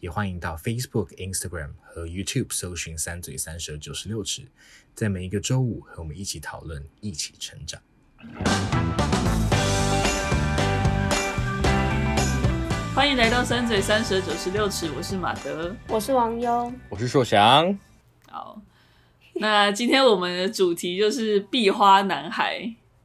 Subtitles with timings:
[0.00, 4.42] 也欢迎到 Facebook、Instagram 和 YouTube 搜寻“三嘴三舌九十六尺”，
[4.94, 7.82] 在每一个周五和我们一起讨论，一起成长。
[12.94, 17.76] 欢迎来到“三嘴三舌九十六尺”，我是马德，我是王优，我是硕翔。
[18.28, 18.62] 好，
[19.34, 22.60] 那今天我们的主题就是《壁花男孩》。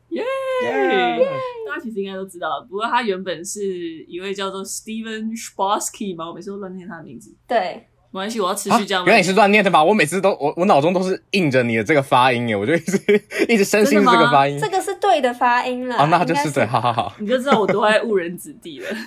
[0.10, 0.43] 耶、yeah!
[0.64, 7.36] 大家其实应该都知道，不过他原本是一位叫做 Steven Chbosky 嘛，我每次都乱念他的名字。
[7.48, 9.06] 对，没关系，我要持续这样、啊。
[9.08, 9.84] 原来你是乱念的吧？
[9.84, 12.98] 我每次都我我脑中都是印着你的这个发音耶，我就一直
[13.50, 14.60] 一直深信这个发音。
[14.60, 15.98] 这个是对的发音了。
[15.98, 17.14] 哦，那就是对，好好好。
[17.20, 18.88] 你就知道我多爱误人子弟了。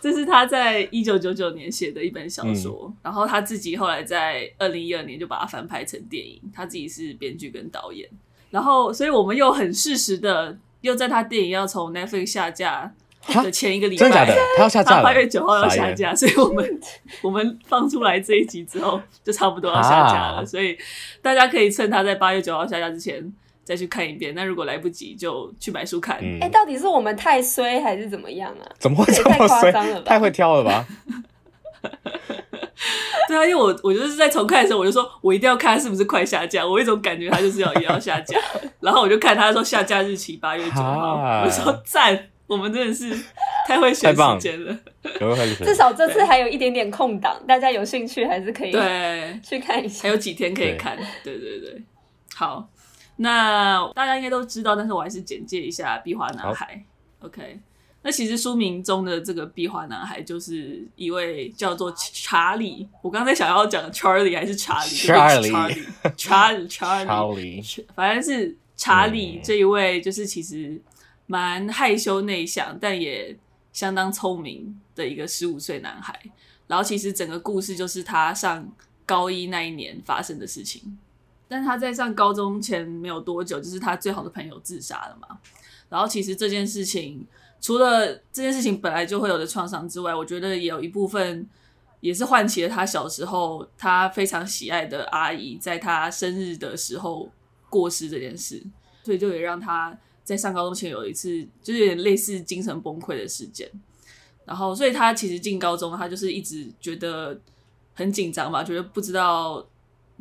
[0.00, 8.08] 这是他在一九九九年写的一本小说、嗯，然后他自己后来在二零一二年就把它翻拍成电影，他自己是编剧跟导演。
[8.50, 12.92] 然后，所以我们又很适时的，又在他电影要从 Netflix 下架
[13.42, 14.34] 的前一个礼拜，真的假的？
[14.56, 16.80] 他要下架了，八月九号要下架，所以我们
[17.22, 20.46] 我们放出来这一集之后，就差不多要下架了。
[20.46, 20.78] 所以
[21.20, 23.32] 大家可以趁他在八月九号下架之前
[23.64, 24.32] 再去看一遍。
[24.34, 26.16] 那如果来不及，就去买书看。
[26.18, 28.64] 哎、嗯，到底是我们太衰还是怎么样啊？
[28.78, 29.38] 怎么会这么衰？
[29.38, 30.04] 太夸张了吧？
[30.06, 30.86] 太会挑了吧？
[33.28, 38.38] 对啊，因为我我就是在重看的时候，我就说我一定要看是不是快下架，我有一种感觉他就是要也要下架，
[38.80, 43.10] 然后我就看他说下架日期八月九号，我说赞，我们真的是
[43.66, 44.78] 太会选时间了，
[45.66, 51.82] 至少这次还有一点点空档，大家有兴趣还是可以对 去看一下，还有几天可以看，对对对，
[52.34, 52.68] 好，
[53.16, 56.84] 那大家应该都知道，但是我还是简介一下《壁花男孩》
[57.26, 57.58] ，OK。
[58.06, 70.80] 那其实书名中的这个壁画男孩就是一位叫做查理，我刚才想要讲 Charlie 还是查理？Charlie，Charlie，Charlie， 反正是查理这一位，就是其实
[71.26, 73.36] 蛮害羞内向，但也
[73.72, 76.16] 相当聪明的一个十五岁男孩。
[76.68, 78.72] 然后其实整个故事就是他上
[79.04, 80.96] 高一那一年发生的事情。
[81.48, 85.40] 但他在上高中前没有多久，就是他最好的朋友自杀了嘛。
[85.88, 87.26] 然后其实这件事情。
[87.60, 91.48] 除了这件事情本来就会有的创伤之外，我觉得也有一部分
[92.00, 97.28] 也是唤起了他小时候他非常喜爱的阿姨在他生日的时候
[97.68, 98.62] 过世这件事，
[99.02, 103.68] 所以就也让他在上高中前有一次就是有点类似精神崩溃的事件。
[104.44, 107.36] 然后，所以他其实进高中，他就是一直觉得
[107.94, 109.66] 很紧张嘛，觉得不知道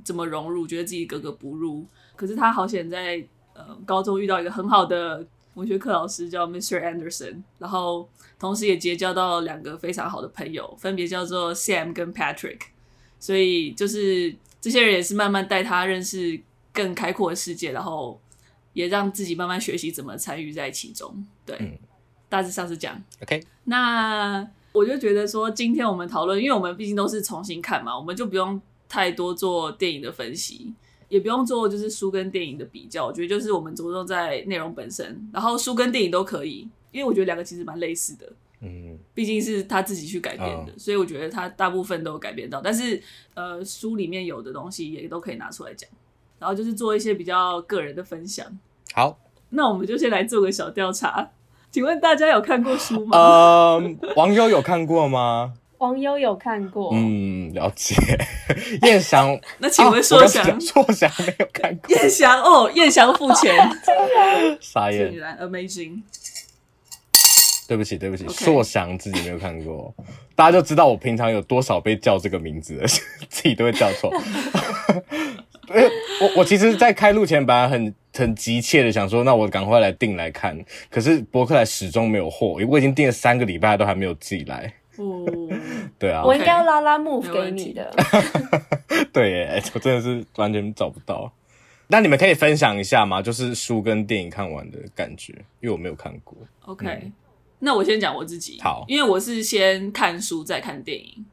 [0.04, 1.86] 怎么融入，觉得自己格格不入。
[2.16, 5.24] 可是他好险在呃高中遇到一个很好的。
[5.56, 6.82] 文学课老师叫 Mr.
[6.82, 8.08] Anderson，然后
[8.40, 12.60] 同时也结交到两个非常好的朋友，分别叫做 Sam 跟 Patrick。
[13.20, 16.40] 所以就是这些人也是慢慢带他认识
[16.72, 18.20] 更开阔的世界，然后
[18.74, 21.26] 也让自己慢慢学习怎么参与在其中。
[21.46, 21.72] 对，嗯、
[22.30, 23.02] 大致上是这样。
[23.24, 30.74] OK，那我就觉得说，今天我们讨论，因为我们毕竟都是重新看嘛，我们就不用太多做电影的分析。
[31.08, 43.02] 也不用做，就是书跟电影的比较，我觉得就是我们着重在内容本身，然后书跟电影都可以，因为我觉得两个其实蛮类似的，嗯，毕竟是他自己去改编的，哦，所以我觉得他大部分都有改编到，但是
[43.34, 45.90] 呃，书里面有的东西也都可以拿出来讲，
[46.40, 48.46] 然后就是做一些比较个人的分享。
[48.94, 51.32] 好，那我们就先来做个小调查，
[51.70, 53.18] 请问大家有看过书吗？
[53.18, 55.54] 呃，网友有看过吗？
[55.78, 57.96] 王优有看过，嗯，了解。
[58.84, 61.96] 燕翔， 那请问硕翔，硕翔没有看过。
[61.96, 63.54] 燕翔哦，燕翔付钱，
[64.62, 65.12] 傻眼。
[65.12, 66.02] 竟然 amazing。
[67.68, 69.92] 对不起，对不起，硕翔自己没有看过，
[70.36, 72.88] 大家就知道我平常有多少被叫这个名字了，
[73.28, 74.14] 自己都会叫错。
[76.22, 80.56] 我我其实，在开录前本来很很急切的想说，那我赶快来订来看，
[80.92, 84.72] 可是博客来始终没有货，我已经订了三个礼拜，都还没有寄来。
[84.98, 85.26] 哦，
[86.00, 87.94] 对啊，我应该要拉拉 move 给你的。
[89.12, 91.32] 对耶，我真的是完全找不到。
[91.88, 93.22] 那你们可以分享一下吗？
[93.22, 96.36] 就是书跟电影看完的感觉，因为我没有看过。
[96.66, 97.14] OK，嗯，
[97.60, 98.60] 那我先讲我自己。
[98.62, 101.26] 好，因为我是先看书再看电影。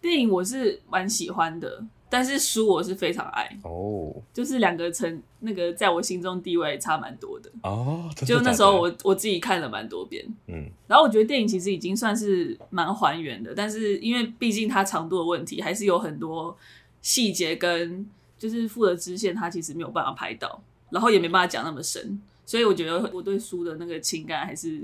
[0.00, 1.84] 电影我是蛮喜欢的。
[2.10, 4.16] 但是书我是非常爱哦，oh.
[4.32, 8.04] 就是两个层那个在我心中地位差蛮多的哦。
[8.04, 16.56] Oh, 就那时候我我自己看了蛮多遍，嗯，然后我觉得电影其实已经算是蛮还原的，但是因为毕竟它长度的问题，还是有很多
[17.02, 18.08] 细节跟
[18.38, 20.60] 就是负的支线，它其实没有办法拍到，
[20.90, 24.80] 然后也没办法讲那么深，所以我觉得我对书的那个情感还是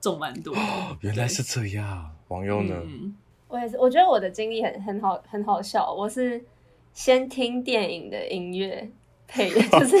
[0.00, 0.60] 重蛮多的。
[0.60, 2.74] 哦，原来是这样，王优呢？
[2.84, 3.14] 嗯，
[3.48, 5.92] 我也是，我觉得我的经历很很好，很好笑。
[5.92, 6.44] 我是
[6.96, 8.90] 先听电影的音乐
[9.28, 9.98] 配乐，就是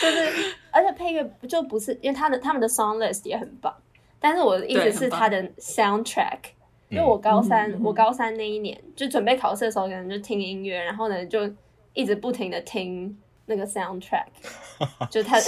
[0.00, 3.72] 就是，而且配乐就不是因为他的他们的 song list 也很棒，
[4.18, 6.38] 但是我的意思是他的 soundtrack。
[6.88, 11.40] 因为我高三，嗯、我高三那一年就准备考试的时候，可能就听音乐，然后呢就
[11.94, 13.16] 一直不停的听
[13.46, 14.26] 那个 soundtrack，
[15.10, 15.46] 就他的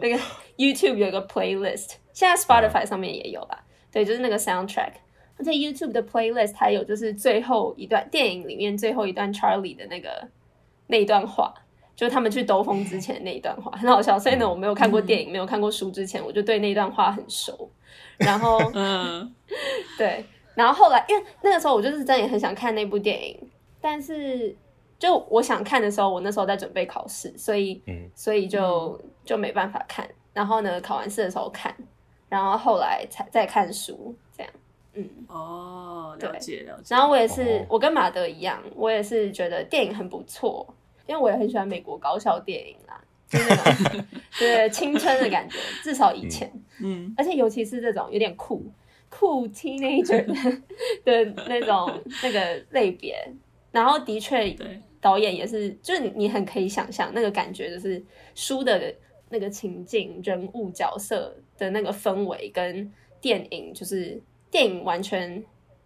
[0.00, 0.18] 那个
[0.58, 3.64] YouTube 有一个 playlist，现在 Spotify 上面也有吧？
[3.90, 4.92] 对，就是那个 soundtrack。
[5.38, 10.26] 而且 YouTube 的 playlist 还有就是最后一段电影里面最后一段 Charlie 的那个
[10.86, 11.52] 那一段话，
[11.94, 14.18] 就是他们去兜风之前的那一段话，很好笑。
[14.18, 17.70] 所以呢，我没有看过电影，没有看过书之前，我就对那段话很熟。
[18.18, 19.34] 然后， 嗯，
[19.98, 20.24] 对。
[20.54, 23.38] 然后后来，因为那个时候我就是真的也很想看那部电影，
[23.78, 24.56] 但是
[24.98, 30.08] 就我想看的时候，我那时候在准备考试，所以，嗯、所以就就没办法看。
[30.32, 31.76] 然后呢，考完试的时候看，
[32.30, 34.52] 然后后来才再看书，这样。
[34.96, 36.94] 嗯，哦，了解了解。
[36.94, 40.66] 然后我也是，我跟马德一样，我也是觉得电影很不错，
[41.06, 44.04] 因为我也很喜欢美国高校电影啦，就是那种
[44.38, 46.50] 对青春的感觉，至少以前，
[46.82, 48.62] 嗯，而且尤其是这种有点酷。
[49.08, 50.34] 酷 teenager 的
[51.24, 51.90] 的那种
[52.24, 53.16] 那个类别，
[53.70, 54.54] 然后的确，
[55.00, 58.04] 导演也是，就是你你很可以想象那个感觉，就是
[58.34, 58.92] 书的
[59.30, 64.20] 那个情境、人物角色的那个氛围，跟电影就是
[64.50, 65.42] 电影完全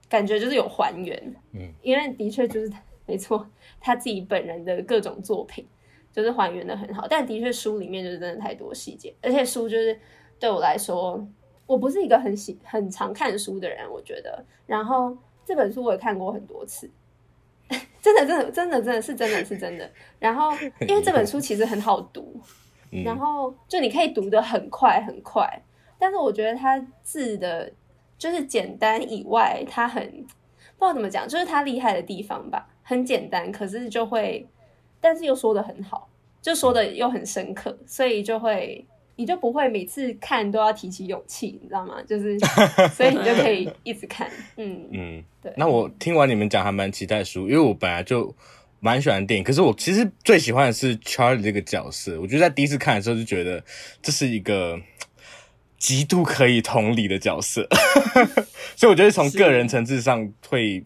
[0.09, 2.71] 感觉就是有还原，嗯，因为的确就是
[3.07, 3.47] 没错，
[3.81, 5.67] 他自己本人的各种作品
[6.13, 9.99] 就是还原的很好，但的确书里面就是真的太多细节，而且书就是
[10.39, 11.27] 对我来说。
[11.67, 14.45] 我不是一个很喜很常看书的人，我觉得。
[14.67, 16.91] 然后这本书我也看过很多次，
[18.03, 19.89] 真的，真的，真的，真的是真的是真的。
[20.19, 22.41] 然后因为这本书其实很好读，
[23.05, 25.49] 然后就你可以读得很快很快。
[25.97, 27.71] 但是我觉得它字的，
[28.21, 30.05] 就是简单以外，它很
[30.79, 32.69] 不知道怎么讲，就是它厉害的地方吧。
[32.83, 34.47] 很简单，可是就会，
[35.01, 36.09] 但是又说的很好，
[36.43, 38.85] 就说的又很深刻，所以就会。
[39.17, 41.97] 你就不会每次看都要提起勇气，你知道吗？
[42.09, 42.39] 就是，
[42.97, 44.27] 所以你就可以一直看。
[44.57, 45.53] 嗯嗯，对。
[45.59, 48.35] 那我听完你们讲，还蛮期待书，因为我本来就
[48.79, 52.19] 蛮喜欢电影，可是我其实最喜欢的是 Charlie 这个角色。
[52.19, 53.63] 我觉得在第一次看的时候就觉得
[54.01, 54.81] 这是一个
[55.81, 57.67] 极度可以同理的角色，
[58.77, 60.85] 所以我觉得从个人层次上会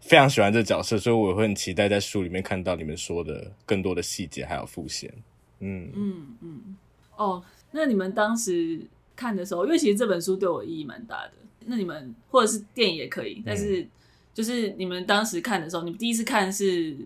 [0.00, 5.12] 非常喜欢这个角色，所以我会很期待在书里面看到你们说的更多的细节还有复现。
[5.60, 6.76] 嗯嗯嗯，
[7.14, 7.44] 哦。
[7.72, 8.80] 那你们当时
[9.14, 11.32] 看的时候，因为其实这本书对我意义蛮大的。
[11.66, 13.86] 那你们或者是电影也可以，但是
[14.34, 16.96] 就是你们当时看的时候，你们第一次看是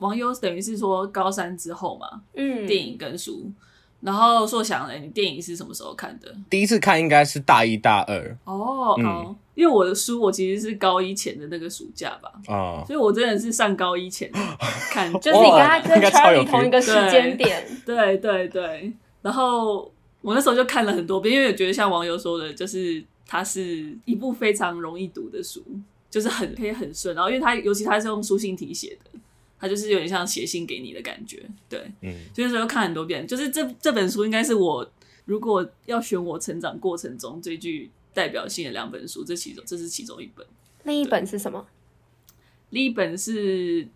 [0.00, 3.50] 王优，等于是说高三之后嘛，嗯，电影跟书。
[4.00, 6.34] 然后硕翔嘞，你电影是什么时候看的？
[6.48, 14.30] 第一次看应该是大一大二哦，嗯、哦，因为我的书我其实是高一前的那个暑假吧，哦，所以我真的是上高一前
[14.90, 19.90] 看， 就是你跟他跟 Charlie 同一个时间点，对对对，然后。
[20.22, 25.62] 我那时候就看了很多遍，因为我觉得像网友说的，就是它是一部非常容易读的书，
[26.10, 27.14] 就是很可以很顺。
[27.14, 29.20] 然后，因为它尤其它是用书信体写的，
[29.66, 31.42] 它就是有点像写信给你的感觉。
[31.68, 33.26] 对，嗯，所以那时候看很多遍。
[33.26, 34.88] 就是这这本书应该是我
[35.24, 40.46] 如果要选我成长过程中最具代表性的两本书，这其中这是其中一本。
[40.84, 41.66] 另一本是什么？
[42.70, 43.88] 另一本是。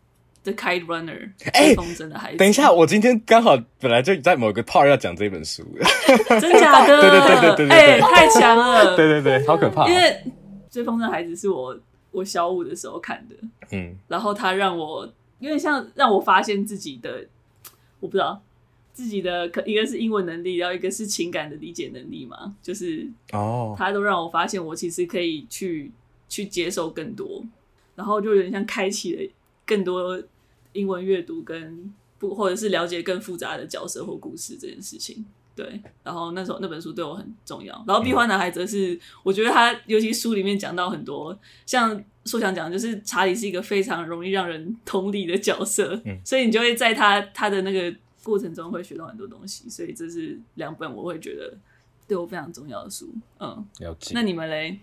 [0.42, 2.38] The Kite Runner，哎风筝的孩子。
[2.38, 5.62] 等一下，我今天刚好本来就在某个 part 要讲这本书，
[6.40, 6.98] 真假的？
[6.98, 8.96] 对对对对对，哎、欸，太强了！
[8.96, 9.86] 对对对，好可怕。
[9.86, 10.24] 因为
[10.70, 11.78] 追风筝的孩子是我
[12.10, 13.36] 我小五的时候看的，
[13.72, 15.06] 嗯，然后他让我
[15.40, 17.26] 有点像让我发现自己的，
[17.99, 18.40] 我不知道
[18.92, 25.90] 自己的可一个是英文能力，然后一个是情感的理解能力嘛，就是哦，他都让我发现我其实可以去
[26.28, 27.44] 去接受更多，
[27.97, 29.32] 然后就有点像开启了。
[29.66, 30.20] 更多
[30.73, 35.80] 英文阅读跟不，或者是了解更复杂的角色或故事这件事情，对。
[36.02, 37.75] 然后那时候那本书对我很重要。
[37.87, 49.69] 然后《壁花男孩》则是我觉得他，尤其书里面讲到很多，像硕想讲，就是查理是一个非常容易让人同理的角色，嗯，所以你就会在他他的那个过程中会学到很多东西。
[49.69, 51.57] 所以这是两本我会觉得
[52.07, 53.12] 对我非常重要的书。
[53.38, 54.12] 嗯，了解。
[54.14, 54.78] 那你们嘞？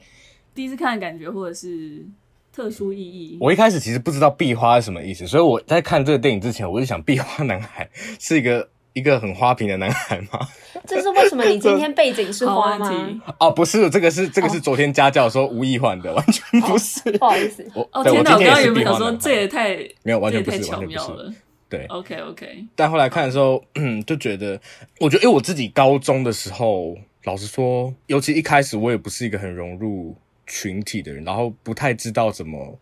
[0.54, 2.06] 第一次看的感觉，或者是？
[2.50, 3.38] 特殊意义。
[3.40, 7.88] 我一开始其实不知道壁花是什么意思，所以我在看这个电影之前，我就想壁花男孩
[8.20, 10.40] 是一个一个很花瓶的男孩吗？
[10.88, 11.44] 这是为什么？
[11.46, 12.92] 你今天背景是花吗？
[13.40, 17.12] 哦，不是，这个是这个是昨天家教说无意换的，完全不是。
[17.12, 18.34] 不好意思，哦天哪！
[18.34, 21.32] 我刚刚有没有想说这也太没有完全不是，巧妙了。
[21.70, 22.66] 对，OK OK。
[22.76, 24.60] 但后来看的时候，嗯，就觉得，
[25.00, 30.16] 我觉得，因为我自己高中的时候，老实说，尤其一开始我也不是一个很融入
[30.48, 32.80] 群体的人，然后不太知道怎么，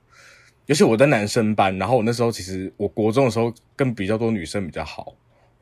[0.68, 5.16] 尤其我在男生班，然后我那时候其实我国中的时候跟比较多女生比较好，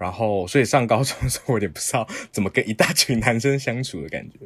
[0.03, 4.37] 然后所以上高中的时候我也不知道怎么跟一大群男生相处的感觉。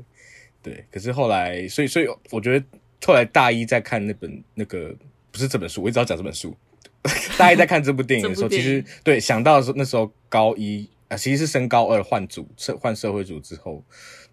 [0.62, 2.64] 对，可是后来，所以所以我觉得
[3.04, 4.96] 后来大一在看那本那个
[5.32, 6.56] 不是这本书，我一直要讲这本书。
[7.40, 13.84] 大一在看这部电影的时候， 其实对想到的时候，那时候高一啊，其实是升高二换组社换社会组之后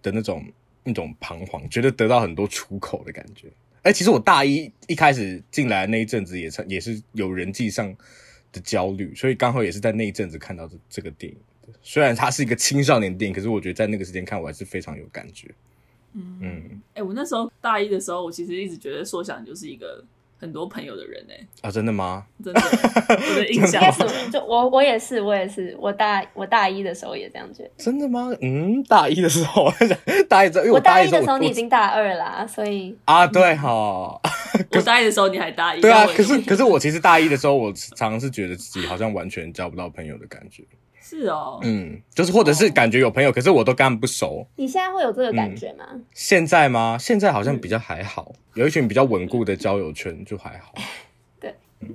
[0.02, 0.44] 的那种
[0.82, 3.48] 那种彷徨，觉得得到很多出口的感觉。
[3.82, 7.94] 哎，其实我大一一开始进来的那一阵子也是也是有人际上
[8.54, 11.38] 的焦虑，所以刚好也是在那一阵子看到这这个电影。
[11.82, 15.50] 虽然它是一个青少年电影，可是我觉得在那个时间看我还是非常有感觉。
[16.12, 16.62] 嗯嗯，
[16.94, 20.02] 哎、欸，我那时候大一的时候，我其实一直觉得说想就是一个
[20.44, 21.46] 很多朋友的人哎、欸。
[21.62, 22.26] 啊，真的吗？
[22.44, 22.60] 真的，
[23.08, 27.70] 我的 印象是，就我我也是，我也是，我大我大一的时候也这样觉得。
[27.78, 28.30] 真的吗？
[28.42, 29.72] 嗯，大一的时候，
[30.28, 33.70] 大一的，时候我大一的时候你已经大二啦，所以啊，对哈，
[34.76, 40.62] 我大一的时候你还大一，对啊，可是可是我其实大一的时候，我常常是觉得自己好像完全交不到朋友的感觉。
[41.06, 44.46] 是哦，嗯，就是或者是感觉有朋友，哦、可是我都跟他们不熟。
[44.56, 45.84] 你现在会有这个感觉吗？
[45.92, 46.96] 嗯、现在吗？
[46.98, 50.72] 现在好像比较还好，嗯、有一群比较稳固的交友圈就还好。
[51.38, 51.94] 对，嗯，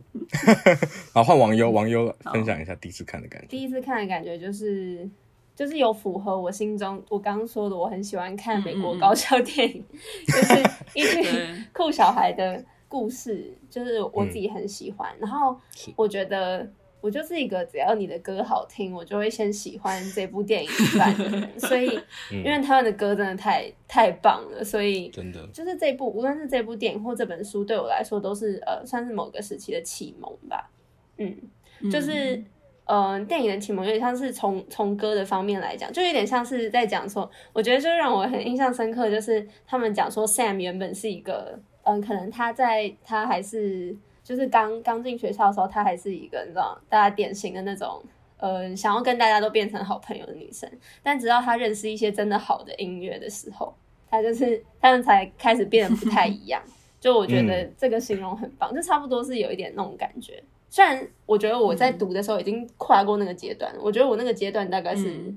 [1.11, 3.47] 好，换王优，王优分享一下第一次看的感觉。
[3.47, 5.09] 第一次看的感觉就是，
[5.55, 10.63] 就是有符合我心中我刚刚说的，我很喜欢看美国搞笑电影，嗯 嗯就是
[10.93, 15.09] 一群酷小孩的故事，就是我自己很喜欢。
[15.13, 15.59] 嗯、然后
[15.95, 16.71] 我觉得。
[17.01, 21.60] 我就是一个只要你的歌好听，我就会先喜欢这部电影 一半的人。
[21.60, 30.70] 所以，因为他们的歌真的太太棒了，所以真的就是这部无论是这部电影或这本书，对我来说都是呃算是某个时期的启蒙吧。
[31.18, 31.36] 嗯，
[31.89, 32.36] 就是
[32.86, 43.96] 嗯、呃，电影的启蒙有点像是从从歌的方面来讲，就有点像是在讲说，我觉得就让我很印象深刻，就是他们讲说 Sam 原本是一个嗯、呃，可能他在他还是。
[44.29, 48.00] 就是刚刚进学校的时候，她还是一个你知道，大家典型的那种，
[48.38, 50.69] 呃，想要跟大家都变成好朋友的女生。
[51.01, 53.74] 但直到她认识一些真的好的音乐的时候，
[54.07, 56.62] 她就是他们才开始变得不太一样。
[57.01, 60.43] 就我觉得这个形容很棒，就差不多是有一点那种感觉。
[60.69, 65.33] 虽然我觉得我在读的时候已经跨过那个阶段，我觉得我那个阶段大概是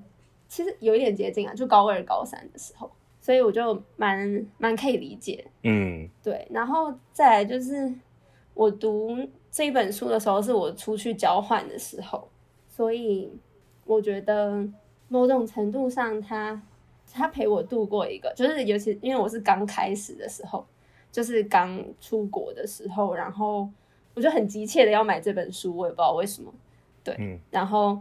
[0.48, 2.90] 其实有一点接近啊，就高二高三的时候，
[3.22, 5.42] 所以我就蛮蛮可以理解。
[5.62, 7.90] 嗯，对，然后再来就是。
[8.54, 9.16] 我读
[9.50, 12.28] 这本书的时候是我出去交换的时候，
[12.68, 13.32] 所以
[13.84, 14.66] 我觉得
[15.08, 16.60] 某种程度上他，
[17.10, 20.66] 他他陪我度过一个，就是尤其因为我是刚开始的时候，
[21.10, 23.68] 就是刚出国的时候，然后
[24.14, 26.52] 我就很急切的要买这本书，我也不知道为什么，
[27.02, 27.98] 对，嗯，然后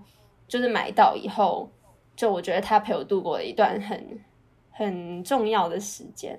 [0.47, 1.69] 就是买到以后，
[2.15, 4.19] 就我觉得他陪我度过了一段很
[4.71, 6.37] 很重要的时间，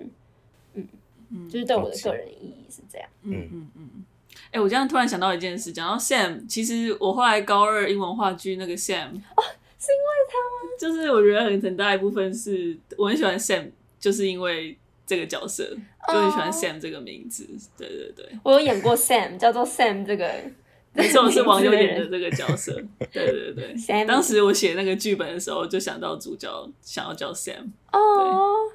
[1.33, 1.49] 嗯。
[1.49, 3.09] 就是对我的个人意义是这样。
[3.23, 3.89] 嗯嗯嗯。
[4.47, 9.43] 哎、欸，我这样突然想到一件事，讲到 Sam，其实我后来高二英文话剧那个 Sam，哦，
[9.79, 10.69] 是因为他吗？
[10.79, 15.75] 就是我觉得很很大一部分是我很喜欢 Sam，就是因为这个角色，
[16.07, 17.45] 就很喜欢 Sam 这个名字。
[17.45, 20.31] 哦、对对对，我有演过 Sam， 叫做 Sam 这个，
[20.93, 22.73] 没错，是王优演的这个角色。
[23.11, 27.71] 对对对，Sam，当时我写那个剧本的时候，就想到主角想要叫 Sam。
[27.91, 28.69] 哦。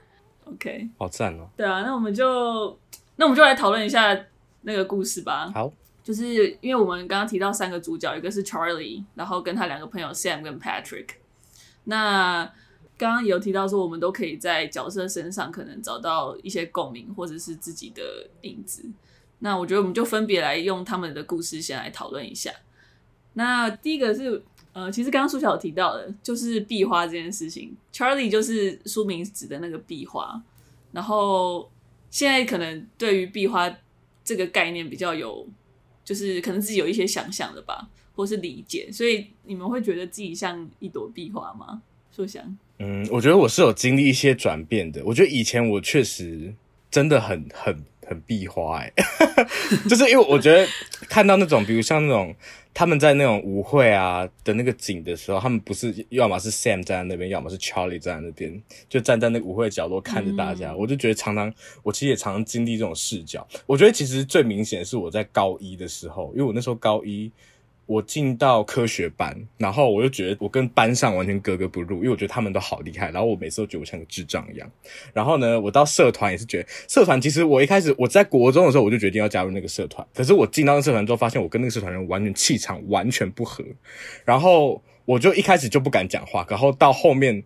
[0.52, 1.48] OK，好赞哦！
[1.56, 2.78] 对啊，那我们就
[3.16, 4.18] 那我们就来讨论一下
[4.62, 5.50] 那个故事吧。
[5.54, 11.08] 好，就是因为我们刚刚提到三个主角，一个是 Charlie，然后跟他两个朋友 Sam 跟 Patrick。
[11.84, 12.44] 那
[12.96, 18.02] 刚刚有提到说，我们都可以在角色身上可能找到一些共鸣，或者是自己的
[18.42, 18.84] 影子。
[19.40, 22.50] 那我觉得我们就分别来用他们的故事先来讨论一下。
[23.34, 24.42] 那第一个是。
[24.78, 27.76] 呃，其实刚刚书樵有提到的，就是壁花这件事情。
[27.92, 30.40] Charlie 就是书名指的那个壁花，
[30.92, 31.68] 然后
[32.10, 33.68] 现在可能对于壁花
[34.22, 35.44] 这个概念比较有，
[36.04, 38.88] 就是可能自己有一些想象的吧，或是理解。
[38.92, 41.82] 所以你们会觉得自己像一朵壁花吗？
[42.14, 42.40] 书樵？
[42.78, 45.02] 嗯，我觉得我是有经历一些转变的。
[45.04, 46.54] 我觉得以前我确实
[46.88, 49.44] 真的很很很壁花哎、欸，
[49.88, 50.66] 就是因为我觉得
[51.08, 52.34] 看到那种，比如像那种。
[52.74, 60.70] 他们在那种舞会啊的那个景的时候，他们不是要么是 Sam 站在那边，要么是 Charlie 站在那边，就站在那个舞会的角落看着大家。
[60.70, 63.44] 嗯、我就觉得常常，我其实也常常经历这种视角。
[63.66, 67.32] 我觉得其实最明显是我在高一的时候，因为我那时候高一
[67.88, 74.70] 我进到科学班，然后我就觉得我跟班上完全格格不入，因为我觉得他们都好厉害，然后我每次都觉得我像个智障一样。
[75.14, 83.64] 然后呢，我到社团也是觉得社团，其实我一开始我在国中的时候我就决定要加入那个社团，可是我进到那社团之后，发现我跟那个社团人完全气场完全不合，
[84.26, 87.42] 然后我就一开始就不敢讲话，然后到后面。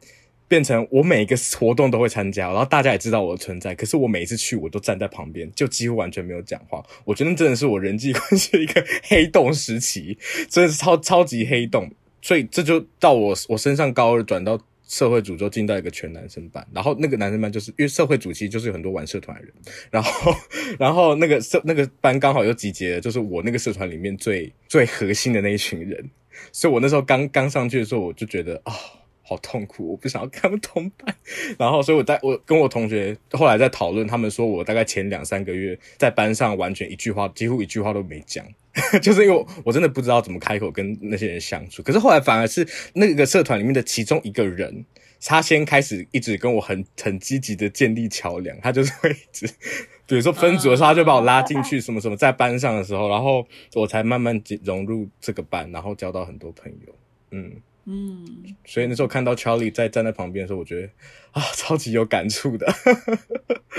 [0.52, 3.74] 变成我每一个活动都会参加，然后大家也知道我的存在。
[3.74, 6.84] 可是我每一次去，我都站在旁边，就几乎完全没有讲话。
[7.06, 10.18] 我觉得真的是我人际关系的一个黑洞时期，
[10.50, 11.90] 真的是超超级黑洞。
[12.20, 16.62] 所以这就到我我身上高二转到社会组，就进到一个全男生班。
[16.70, 19.54] 然后那个男生班就是因为社会组其实就是有很多玩社团的人，
[19.90, 20.34] 然后
[20.78, 26.10] 然后那个社那个班刚好又集结了，就是我那个社团里面最最核心的那一群人。
[26.52, 28.74] 所以我那时候刚刚上去的时候，我就觉得啊。
[28.74, 29.01] 哦
[29.32, 31.14] 好痛苦，我不想要跟他们同班。
[31.58, 38.44] 然后，所以我在我跟我同学后来在讨论，他们说我大概前两三个月在班上完全一句话，几乎一句话都没讲，
[39.00, 41.82] 就是因为我，我真的不知道怎么开口跟那些人相处。
[41.82, 44.84] 可是后来反而是那个社团里面的其中一个人，
[45.24, 49.46] 他先开始一直跟我很很积极的建立桥梁，他就是会一直，
[50.06, 56.94] 比如说分组的时候，他就把我拉进去什么什么，在班上的时候，然后我才慢慢融入这个班，然后交到很多朋友，
[57.30, 57.52] 嗯。
[57.84, 60.88] 嗯，所以那时候看到 Charlie 在站在旁边的时候，我觉得
[61.32, 62.66] 啊，超级有感触的。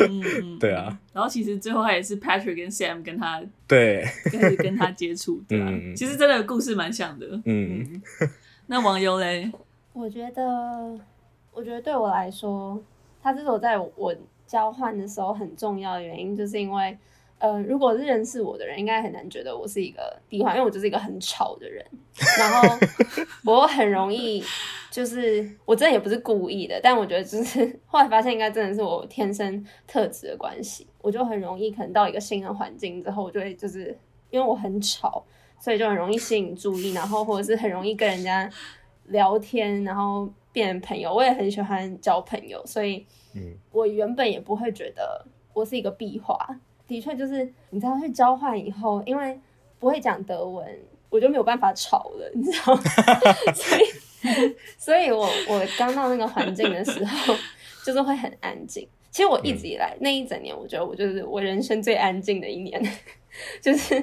[0.10, 1.00] 嗯，对啊。
[1.14, 5.68] 然后其实最后他也是 Patrick 跟 Sam 跟他对，跟跟他接触，对啊。
[5.70, 7.28] 嗯、其实真的故事蛮像的。
[7.46, 8.30] 嗯，嗯
[8.68, 9.52] 那网友嘞？
[9.94, 11.00] 我觉得，
[11.52, 12.84] 我觉得对我来说，
[13.22, 14.14] 他这首在我
[14.46, 16.98] 交换的时候很重要的原因，就是因为。
[17.44, 21.86] 呃，如果是认识我的人，应该很难觉得我是一个低环，因为我就是一个很吵的人。
[22.40, 22.70] 然后
[23.44, 24.42] 我很容易，
[24.90, 30.88] 就是我真的也不是故意的，但我觉得就是 后来发现，应该真的是我天生特质的关系。
[31.02, 33.88] 我就很容易，可能到一个新的环境之后，我就会就是
[34.30, 35.22] 因为我很吵，
[35.60, 38.50] 所以就很容易吸引注意，然后或者是很容易跟人家
[39.08, 41.14] 聊天，然后变成朋友。
[41.14, 43.06] 我也很喜欢交朋友，所以
[43.70, 46.38] 我原本也不会觉得我是一个闭环。
[46.88, 49.40] 的确，就是你知道去交换以后，因为
[49.80, 50.66] 不会讲德文，
[51.10, 52.82] 我就没有办法吵了， 你知道吗？
[53.54, 57.34] 所以，所以我我刚到那个环境的时候，
[57.86, 58.88] 就是会很安静。
[59.12, 62.82] 其实我一直以来、嗯、那一整年，我觉得我就是我人生最安静的一年，
[63.62, 63.96] 就是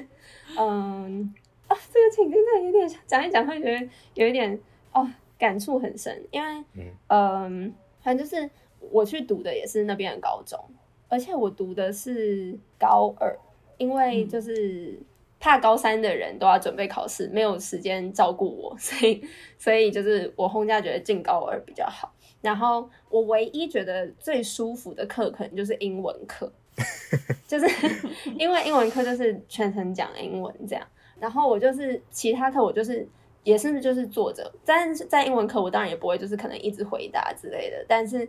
[0.57, 1.33] 嗯
[1.67, 4.57] 啊，这个情境真的有点讲一讲会觉得有一点
[4.93, 8.49] 哦感触很深，因为嗯，嗯反正就是
[8.91, 10.57] 我去读的也是那边的高中。
[11.11, 13.37] 而且我读的是高二，
[13.77, 14.97] 因为就是
[15.41, 19.21] 怕高三的人都要准备考试，没有时间照顾我，所以
[19.57, 22.13] 所以就是我轰家觉得进高二比较好。
[22.39, 26.49] 然后我唯一觉得最舒服的课可能就是英文课，
[27.45, 27.67] 就是
[28.39, 30.87] 因为英文课就是全程讲英文这样。
[31.19, 33.05] 然后我就是其他课我就是
[33.43, 38.25] 也是就是坐着，但是在英文课我当然也不会就是可能一直回答之类的，但是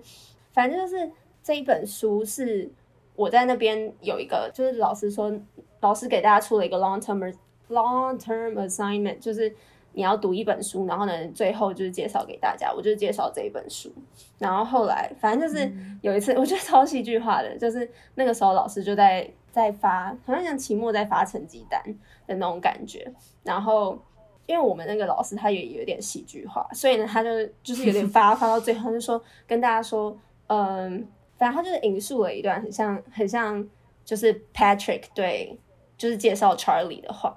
[0.53, 1.09] 反正就是。
[1.43, 2.71] 这一本书是
[3.17, 5.33] 我在那边有一个，就是老师说，
[5.81, 7.35] 老师给大家出了一个 long term
[7.69, 9.53] long term assignment，就是
[9.93, 13.93] 你要读一本书，然后呢，最后就是介绍给大家，我就介绍这一本书。
[14.39, 21.83] 然后后来，反正就是有一次， 我觉得超戏剧化的，就是那个时候老师就在在发，好像像期末在发成绩单
[22.27, 23.13] 的那种感觉。
[23.43, 23.99] 然后
[24.47, 27.29] 因为我们那个老师他也有点戏剧化，所以呢，他就
[27.63, 31.07] 就是有点发 发到最后，就说跟大家说，嗯。
[31.43, 33.69] 然后他就是引述了一段很像很像，
[34.05, 35.59] 就是 Patrick 对，
[35.99, 37.35] 就是介绍 Charlie 的话。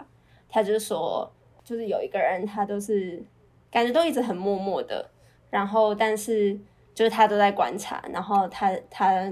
[0.47, 1.27] 他就是说，
[1.63, 3.23] 就是有一个人，他都是
[3.71, 5.09] 感觉都一直很默默的，
[5.49, 6.53] 然后但是
[6.93, 9.27] 就是他都在观察，然后他他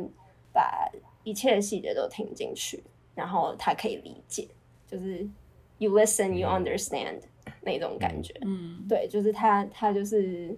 [0.52, 0.90] 把
[1.24, 2.84] 一切的细节都听进去，
[3.14, 4.48] 然后他可以理解，
[4.88, 5.20] 就是
[5.78, 7.20] you listen you understand
[7.62, 8.34] 那种感觉。
[8.42, 10.58] 嗯，对，就是他他就是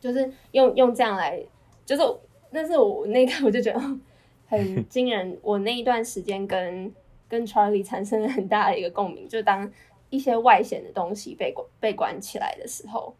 [0.00, 1.40] 就是用用这样来
[1.86, 2.02] 就是。
[2.52, 3.80] 但是我那个我就觉得
[4.46, 6.92] 很惊人，我那一段时间跟
[7.28, 9.70] 跟 Charlie 产生了很大的一个共鸣，就当
[10.10, 13.14] 一些外显的东西被关被关起来的时候，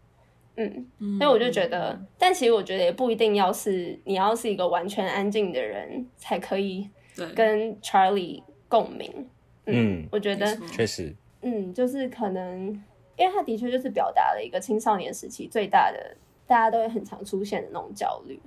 [0.57, 0.87] 嗯，
[1.19, 6.87] 所以我就觉得，但其实我觉得也不一定要是你要是一个完全安静的人才可以
[7.35, 9.27] 跟 Charlie 共鸣，
[9.65, 12.67] 嗯，我觉得确实，嗯，就是可能
[13.17, 16.15] 因为他的确就是表达了一个青少年时期最大的
[16.47, 18.39] 大家都会很常出现的那种焦虑。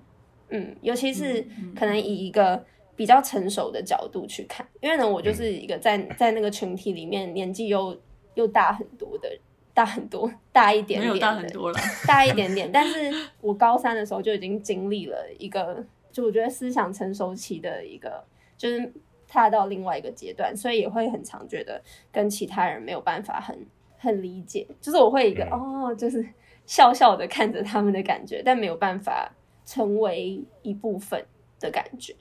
[0.50, 2.64] 嗯，尤其是可能以一个
[2.96, 7.98] 比较成熟的角度去看，因为呢，我就是一个在在那个群体里面年纪又
[8.36, 9.30] 又大很多的，
[9.74, 12.72] 大很多，大一点点，没有大很多了， 大一点点。
[12.72, 18.24] 但是我高三的时候就已经经历了一个，就我觉得思想成熟期的一个，
[18.58, 18.94] 就是
[19.28, 21.82] 踏到另外一个阶段，所以也会很常觉得
[22.12, 23.58] 跟其他人没有办法很
[23.98, 26.26] 很理解，就是我会一个、嗯、哦，就是
[26.66, 29.30] 笑笑的看着他们的感觉，但没有办法
[29.66, 31.26] 成为一部分
[31.60, 32.16] 的感觉，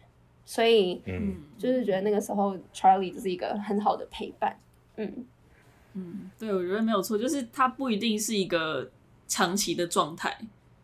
[0.44, 4.58] 所以嗯，就是觉得那个时候 Charlie 就是一个很好的陪伴，
[4.96, 5.26] 嗯。
[5.96, 8.90] 嗯，对，我觉得没有错，就是他不一定是一个
[9.28, 10.36] 长期的状态，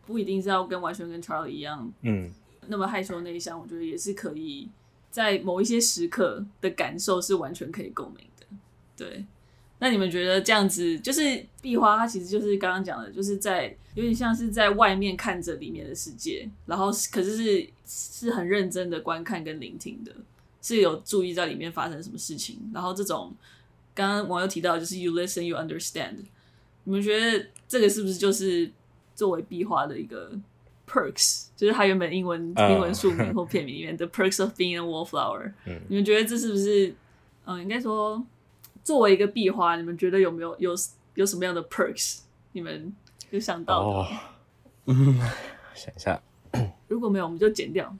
[0.06, 2.32] 不一定是要跟完全跟 Charlie 一样，嗯，
[2.68, 4.68] 那么害羞内向，我觉得也是可以
[5.10, 8.46] 在某一些时刻的感受是完全可以共鸣的，
[8.96, 9.24] 对。
[9.82, 20.12] 那你们觉得这样子，就是壁花，它其实就是刚刚讲的，就是在有点像是在外面看着里面的世界，然后可是是是很认真的观看跟聆听的，
[20.60, 22.60] 是有注意在里面发生什么事情。
[22.74, 23.34] 然后这种
[23.94, 26.16] 刚刚网友提到，就是 you listen, you understand。
[26.84, 28.70] 你们觉得这个是不是就是
[29.14, 30.30] 作为壁花的一个
[30.86, 31.46] perks？
[31.56, 35.50] 就是它原本英文英文书名或片名里面的 perks of being a wallflower。
[35.88, 36.94] 你们觉得这是不是？
[37.46, 38.22] 嗯，应该说。
[38.90, 40.74] 作为一个壁花，你们觉得有没有有
[41.14, 42.22] 有什么样的 perks？
[42.50, 42.92] 你们
[43.30, 43.86] 有想到的？
[43.88, 44.08] 哦，
[44.86, 45.16] 嗯，
[45.76, 46.20] 想一下，
[46.88, 47.96] 如果没有，我们就剪掉。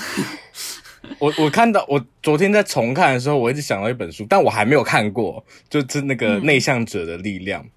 [1.18, 7.64] 我我看到，我昨天在重看的时候，我一直想到一本书，但我还没有看过，就是那个内向者的力量。
[7.64, 7.70] 嗯、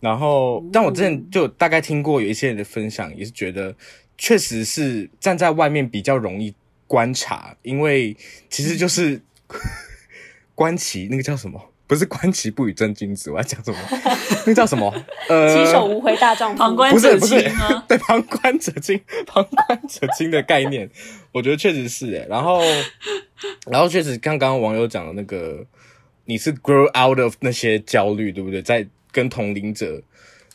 [0.00, 3.76] 然后，但我之前就大概听过有一些人的分享，也是觉得
[4.16, 6.54] 确实是站在外面比较容易
[6.86, 8.16] 观察，因为
[8.48, 9.16] 其实就是。
[9.50, 9.60] 嗯
[10.56, 11.60] 观棋那个叫什么？
[11.86, 13.78] 不是观棋不语真君子，我要讲什么？
[14.40, 14.92] 那个叫什么？
[15.30, 16.58] 呃，稽首无回大丈夫。
[16.58, 17.38] 旁观者清，
[17.86, 20.90] 对，旁观者清， 旁观者清的概念，
[21.30, 22.26] 我觉得确实是诶。
[22.28, 22.60] 然后，
[23.70, 25.64] 然后确实，刚刚网友讲的那个，
[26.24, 28.60] 你是 grow out of 那些焦虑，对不对？
[28.60, 30.02] 在跟同龄者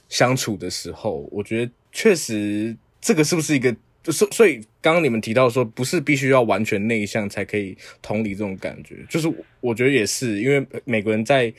[0.09, 3.73] 相处的时候，我觉得确实这个是不是一个？
[4.05, 11.53] 所所以，刚刚你们提到说，不是必须要完全内向才可以同理这种感觉，就是我觉得也是，因为每个人在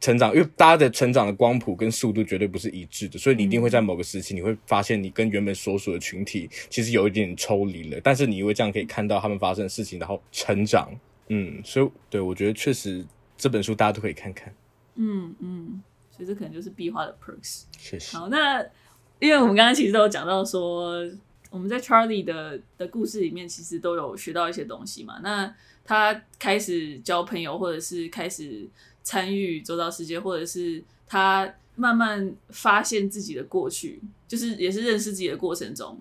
[0.00, 10.88] 成长，因为大家的成长的光谱跟速度绝对不是一致的，所以你一定会在某个时期，你会发现你跟原本所属的群体其实有一点抽离了，但是你因为这样可以看到他们发生的事情，然后成长。
[11.30, 13.04] 嗯，所以对我觉得确实
[13.36, 14.54] 这本书大家都可以看看。
[14.94, 15.82] 嗯嗯，
[16.12, 17.64] 所以这可能就是壁画的 perks。
[17.76, 18.16] 谢谢。
[18.16, 18.62] 好，那
[19.18, 21.04] 因为我们刚刚其实都有讲到说。
[21.50, 25.20] 我们在 Charlie 的的故事里面，其实都有学到一些东西嘛。
[25.22, 28.68] 那他开始交朋友，或者是开始
[29.02, 35.98] 参与周遭世界，或者是他慢慢发现自己的过去，就是也是认识自己的过程中，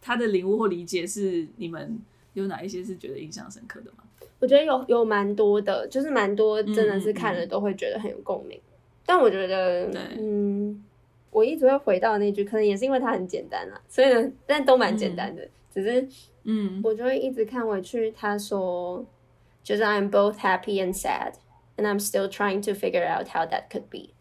[0.00, 1.98] 他的领悟或理解是你们
[2.34, 4.04] 有哪一些是觉得印象深刻的吗？
[4.40, 8.56] 我觉得有有蛮多的，就是蛮多真的是看了都会觉得很有共鸣。
[8.56, 10.84] 嗯嗯，但我觉得，对嗯。
[11.30, 16.08] 我一直会回到那句，可能也是因为它很简单啦， 所以呢，但都蛮简单的，嗯、只是，
[16.44, 18.10] 嗯，我就会一直看回去。
[18.12, 19.04] 他说，
[19.62, 21.34] 就是 I'm both happy and sad,
[21.76, 24.14] and I'm still trying to figure out how that could be。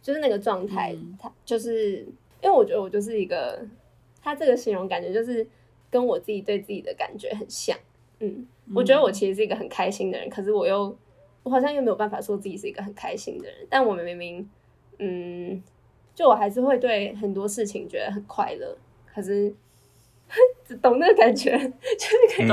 [0.00, 2.06] 就是那个状态，他、嗯、就是
[2.40, 3.66] 因为我觉得我就是一个，
[4.22, 5.46] 他这个形容感觉就是
[5.90, 7.76] 跟我自己对自己的感觉很像。
[8.20, 10.96] 嗯，嗯我觉得我其实是一个很开心的人，可是我又
[11.42, 14.50] 我好像又没有办法说自己是一个很开心的人，但我们明明，
[14.98, 15.62] 嗯。
[16.14, 18.76] 就我还是会对很多事情觉得很快乐，
[19.12, 19.52] 可是
[20.80, 22.46] 懂那个感觉，就是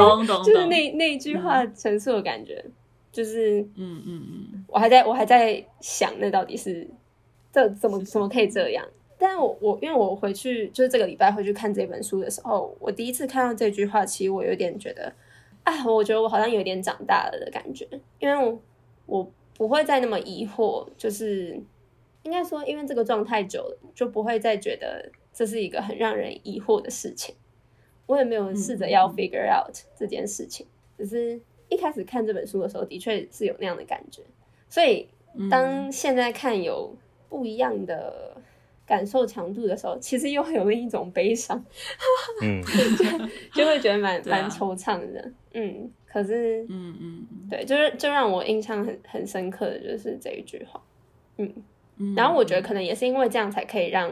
[0.43, 2.63] 就是那那一句话陈述的感觉，
[3.11, 6.87] 就是嗯嗯嗯，我还在我还在想那到底是
[7.53, 8.85] 这怎么怎么可以这样？
[9.17, 15.13] 但我我因为我回去就是这个礼拜回去看这本书的时候，我第一次看到这句话，其实我有点觉得
[15.63, 17.87] 啊，我觉得我好像有点长大了的感觉，
[18.19, 18.59] 因为我
[19.05, 21.61] 我不会再那么疑惑，就是。
[22.23, 27.35] 应该说，因为这个状态久了，就不会再觉得这是一个很让人疑惑的事情。
[28.07, 30.65] 我也没有试着要 figure out 这件事情，
[30.97, 34.21] 只是一开始看这本书的时候，的确是有那样的感觉。
[34.67, 35.07] 所以，
[35.49, 36.93] 当现在看有
[37.29, 38.35] 不一样的
[38.85, 41.63] 感受强度的时候，其实又会有另一种悲伤，
[42.41, 42.61] 嗯，
[42.97, 43.05] 就
[43.63, 45.31] 就会觉得蛮蛮惆怅的。
[45.53, 50.81] 嗯，可是，嗯嗯，对，就是就让我印象很很深刻的就是这一句话，
[51.37, 51.53] 嗯。
[52.15, 54.11] 然后我觉得可能也是因为这样才可以让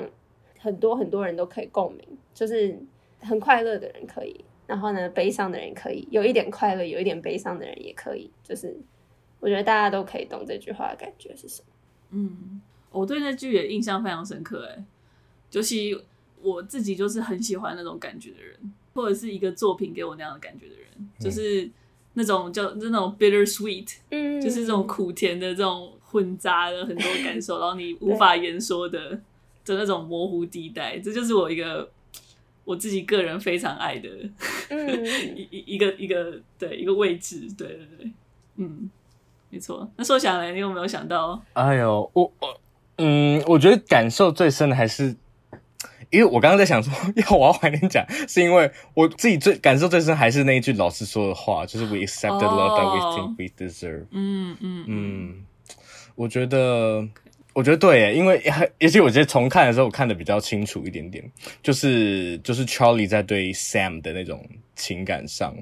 [0.58, 2.78] 很多很多人都可以共鸣，就是
[3.20, 8.76] 很快乐的人可以，然后呢，悲伤的人可以，有一点快乐，有一点悲伤的人也可以，就是
[9.40, 11.68] 我觉得大家都可以懂这句话的感觉是什么。
[12.12, 14.84] 嗯，我对那句也印象非常深刻，哎，
[15.52, 15.98] 尤其
[16.42, 21.70] 我自己就是很喜欢那种感觉的人，或者是一个作品给我那样的感觉的人，就是
[22.14, 25.94] 那种叫就那种 bitter sweet，嗯，就是这种苦甜的这种。
[26.12, 29.10] 混杂了很多感受，然后你无法言说的
[29.64, 31.90] 的那种模糊地带，这就是我一个
[32.66, 34.10] 我自己个人非常爱的，
[34.70, 35.06] 嗯、
[35.38, 38.12] 一一一个一个对一个位置，对对对，
[38.58, 38.90] 嗯，
[39.52, 39.88] 没错。
[39.96, 41.40] 那说起来，你有没有想到？
[41.54, 42.60] 哎呦，我我
[42.98, 45.16] 嗯，我觉得感受最深的还是，
[46.10, 54.06] 因为我刚刚在想说， 要我要晚点讲，是因为我自己最感受最深还是那一句老师说的话，就是 We accept the love that we think we deserve。
[54.12, 55.46] 嗯嗯嗯，
[56.20, 57.08] 我觉得，
[57.54, 58.44] 我觉得对耶，因为
[58.82, 61.24] 而且我觉得重看的时候，我看的比较清楚一点点，
[61.64, 65.56] 就是就是 Charlie 在对 Sam 的那种情感上，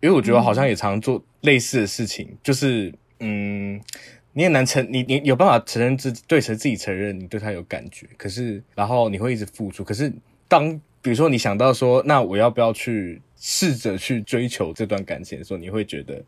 [0.00, 3.80] 因为我觉得好像也常做类似的事情，嗯、就是嗯。
[4.34, 10.12] 你也难承，你你有办法承认自己对成自己承认你对他有感觉，可是然后你会一直付出，可是
[10.46, 10.70] 当
[11.02, 16.22] 比如说你想到说，那我要不要去试着去追求这段感情的时候，你会觉得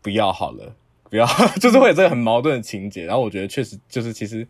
[0.00, 0.74] 不要好了，
[1.10, 1.26] 不要，
[1.60, 3.04] 就是会有这个很矛盾的情节。
[3.04, 4.46] 然后我觉得确实就是其实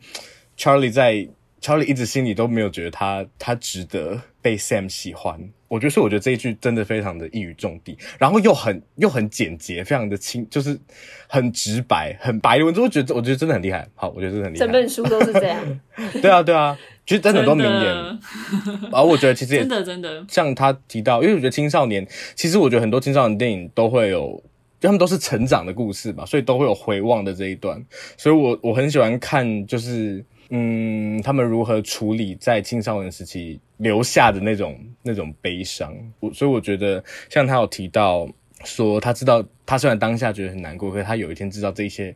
[0.59, 1.29] Charlie 在。
[1.59, 10.79] Charlie 一直心里都没有觉得他他值得被 Sam 喜欢，我觉得，所以我觉得这一句真的非常的一语中的，然后又很又很简洁，非常的清，就是
[11.27, 13.89] 很直白，很白的文字，我觉得我觉得真的很厉害。
[13.95, 14.65] 好，我觉得真的很厉害。
[14.65, 15.81] 整本书都是这样。
[16.21, 17.95] 对啊，对啊，其实真的很多名言。
[18.93, 24.41] 然后我觉得其实也真的真的像他提到，因为我觉得青少年，其实我觉得很多青少年电影都会有，
[24.87, 27.85] 他们都是成长的故事嘛，所以都会有回望的这一段。
[28.17, 30.25] 所以我我很喜欢看，就是。
[30.49, 35.93] 嗯，他们如何处理在青少年时期留下的那种那种悲伤？
[36.21, 38.29] 我所以我觉得，像他有提到
[38.63, 42.15] 说，他知道他虽然当下觉得很难过，可是他有一天知道这些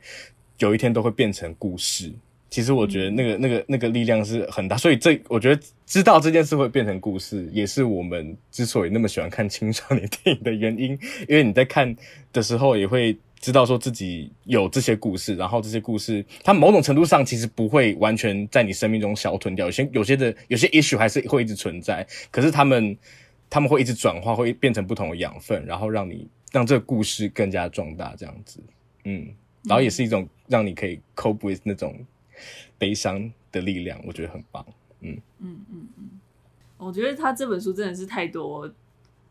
[0.59, 2.13] 有一天都会变成故事。
[2.51, 10.99] 其实我觉得那个那个那个力量是很大，所以这我觉得知道这件事会变成故事，也是我们之所以那么喜欢看青少年电影的原因。
[11.29, 11.97] 因为你在看
[12.33, 13.17] 的时候也会。
[13.41, 22.95] 知道说自己有这些故事，然后这些故事，它某种程度上其实不会完全在你生命中消吞掉，有些有些的有些 issue 还是会一直存在，可是他们
[23.49, 28.61] 他们会一直转化，会变成不同的养分，然后让你让这个故事更加壮大，这样子，
[29.05, 29.27] 嗯，
[29.65, 31.99] 然后也是一种让你可以 cope with 那种
[32.79, 34.65] 悲伤的力量，我觉得很棒，
[35.01, 36.11] 嗯嗯嗯嗯，
[36.77, 38.71] 我觉得他这本书真的是太多。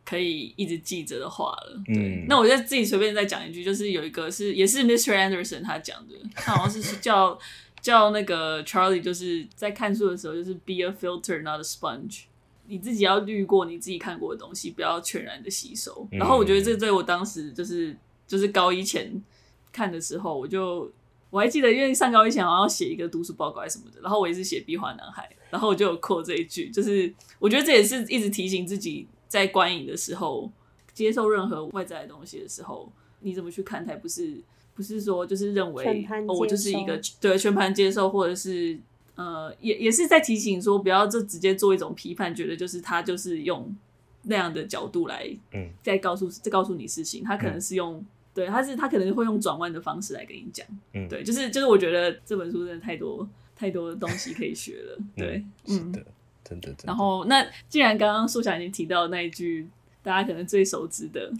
[0.05, 1.83] 可以一直记着的话了。
[1.85, 5.13] 对，嗯、那我就自己随便再讲一句，就是有一个是也是 Mr.
[5.13, 7.37] Anderson 他讲的，他好像是叫
[7.79, 12.21] 叫那个 Charlie，就是在看书的时候，就是 Be a filter, not a sponge。
[12.65, 16.07] 你自己要滤过你自己看过的东西，不要全然的吸收。
[16.11, 17.95] 嗯、然后我觉得这对我当时就是
[18.25, 19.21] 就是高一前
[19.71, 20.91] 看的时候，我就
[21.29, 29.07] 我还记得，因为上高一前好像要写一个读书报告还是什么的，然后我也是写《壁画男孩》，然后我就有 quote 这一句，就是我觉得这也是一直提醒自己。
[29.29, 30.51] 在观影的时候，
[30.91, 33.95] 接受任何外在的东西的时候，你怎么去看待？
[33.95, 34.41] 不是
[34.73, 38.79] 不是说就是认为哦，我就是一个对全盘接受，或者是
[39.13, 43.71] 呃，也也是在提醒说，不要就直接做一种批判，觉得就是他就是用
[44.23, 55.91] 那样的角度来，嗯，再告诉在告诉你事情，他可能是用、嗯、对，他是他可能会用转弯的方式来跟你讲，嗯，对，就是就是我觉得这本书真的太多太多的东西可以学了， 对，嗯。
[55.91, 56.05] 真的，
[56.43, 56.83] 真的。
[56.85, 59.67] 然后，那既然刚刚素霞已经提到那一句，
[60.01, 61.31] 大家可能最熟知的，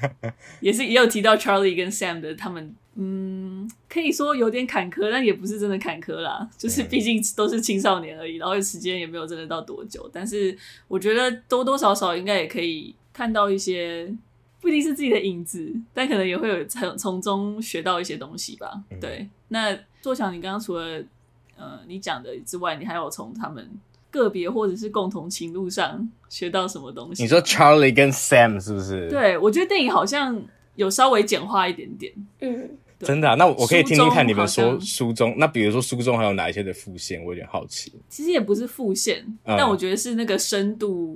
[0.60, 10.10] 也是也有提到 Charlie 跟 Sam 的，他们嗯，可以说有点坎坷，但也不是真的坎坷啦，就是毕竟都是青少年而已，然后时间也没有真的到多久。
[10.12, 10.54] 但是
[10.88, 14.12] 我觉得多多少少应该也可以看到一些，
[14.60, 18.82] 不一定是自己的影子，但可能也会有从从中学到一些东西吧。
[19.00, 21.02] 对，那坐强，你刚刚除了
[21.56, 23.68] 呃你讲的之外，你还有从他们。
[24.12, 27.22] 个别或者是共同情路上学到什么东西？
[27.22, 29.08] 你说 Charlie 跟 Sam 是不是？
[29.08, 30.42] 对，我觉得电影好像
[30.74, 32.12] 有稍微简化一点点。
[32.40, 33.36] 嗯，真的啊？
[33.36, 37.22] 那我可以听听看你们说书中，那比如说书中还有哪一些的副线？
[37.22, 37.92] 我有点好奇。
[38.08, 41.14] 其实也不是副线，嗯、但我觉得是那个深度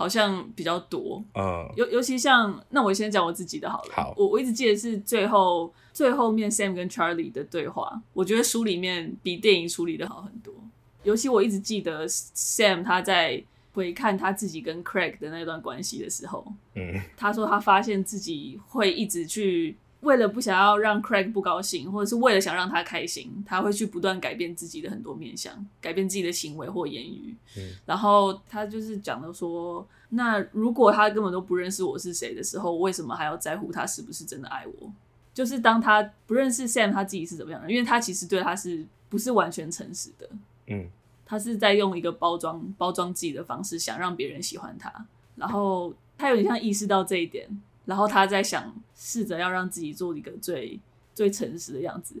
[0.00, 1.22] 好像比较多。
[1.34, 3.90] 嗯，尤尤其像那我先讲我自己的好了。
[3.92, 10.54] 好，我我一直记得是最后最后面 Sam 跟 Charlie 的对话，我觉得书里面比电影处理的好很多。
[11.02, 27.34] 尤其我一直记得 Sam 他在回看他自己跟 Craig 的那段关系的时候，嗯，他说他发现自己会一直去为了不想要让 Craig 不高兴，或者是为了想让他开心，他会去不断改变自己的很多面相，改变自己的行为或言语。
[27.56, 34.90] 嗯，然后他就是讲的说，那如果他根本都不认识我是谁的时候，为什么还要在乎他是不是真的爱我？
[35.32, 40.28] 就是当他不认识 Sam 他自己是怎么样的，因为他其实对他是不是完全诚实的。
[40.66, 40.88] 嗯，
[41.24, 44.92] 他是在用一个包装包装自己的方式，想让别人喜欢他。
[45.36, 47.48] 然后他有点像意识到这一点，
[47.84, 50.78] 然后他在想试着要让自己做一个最
[51.14, 52.14] 最诚实的样子。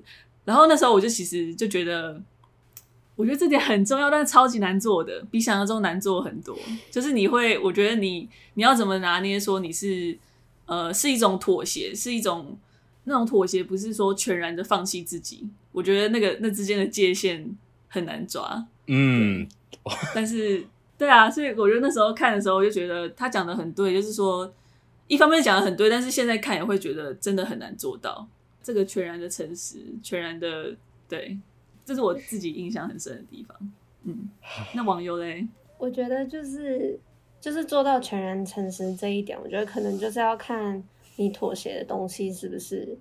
[0.44, 2.20] 然后那时候我就其实就觉得，
[3.16, 6.56] 我觉得这点很重要，但是超级难做的，比想象中难做很多。
[6.90, 10.18] 就是你会，我觉得你你要怎么拿捏，说你是
[10.66, 12.58] 呃是一种妥协，是一种
[13.04, 15.48] 那种妥协，不是说全然的放弃自己。
[15.72, 17.56] 我觉得那个那之间的界限。
[17.92, 18.64] 很难抓。
[18.86, 19.44] 嗯，
[20.14, 20.64] 但是
[20.96, 24.54] 对啊，所以我觉得那时候看的时候，我就觉得他讲的很对，就是说
[25.10, 28.24] 一方面讲的很对，但是现在看也会觉得真的很难做到
[28.62, 30.72] 这个全然的诚实，全然的
[31.08, 31.36] 对，
[31.84, 33.72] 这是我自己印象很深的地方。
[34.04, 34.30] 嗯，
[34.72, 35.48] 那网友嘞？
[35.78, 36.96] 我觉得就是
[37.40, 40.80] 就是做到全然诚实这一点，我觉得可能就是要看
[41.16, 42.96] 你妥协的东西是不是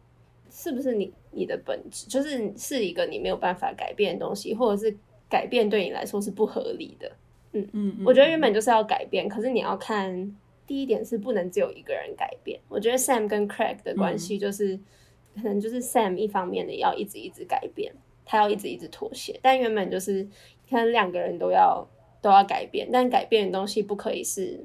[0.50, 4.98] 是不是你你的本质，就是是一个你没有办法改变的东西，或者是
[5.30, 7.12] 改变对你来说是不合理的。
[7.52, 10.36] 嗯嗯，我觉得原本就是要改变，可是你要看
[10.70, 12.58] 第一点是不能只有一个人改变。
[12.70, 17.92] 我觉得 Sam 跟 Craig 的关系就是、嗯、可能就是 Sam 一方面的要一直一直改变，
[18.24, 20.24] 他要一直一直妥协，但原本就是
[20.70, 21.86] 可能两个人都要。
[22.22, 24.60] 都要改变，但改变的东西不可以是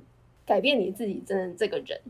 [0.45, 2.01] 改变你自己真的这个人，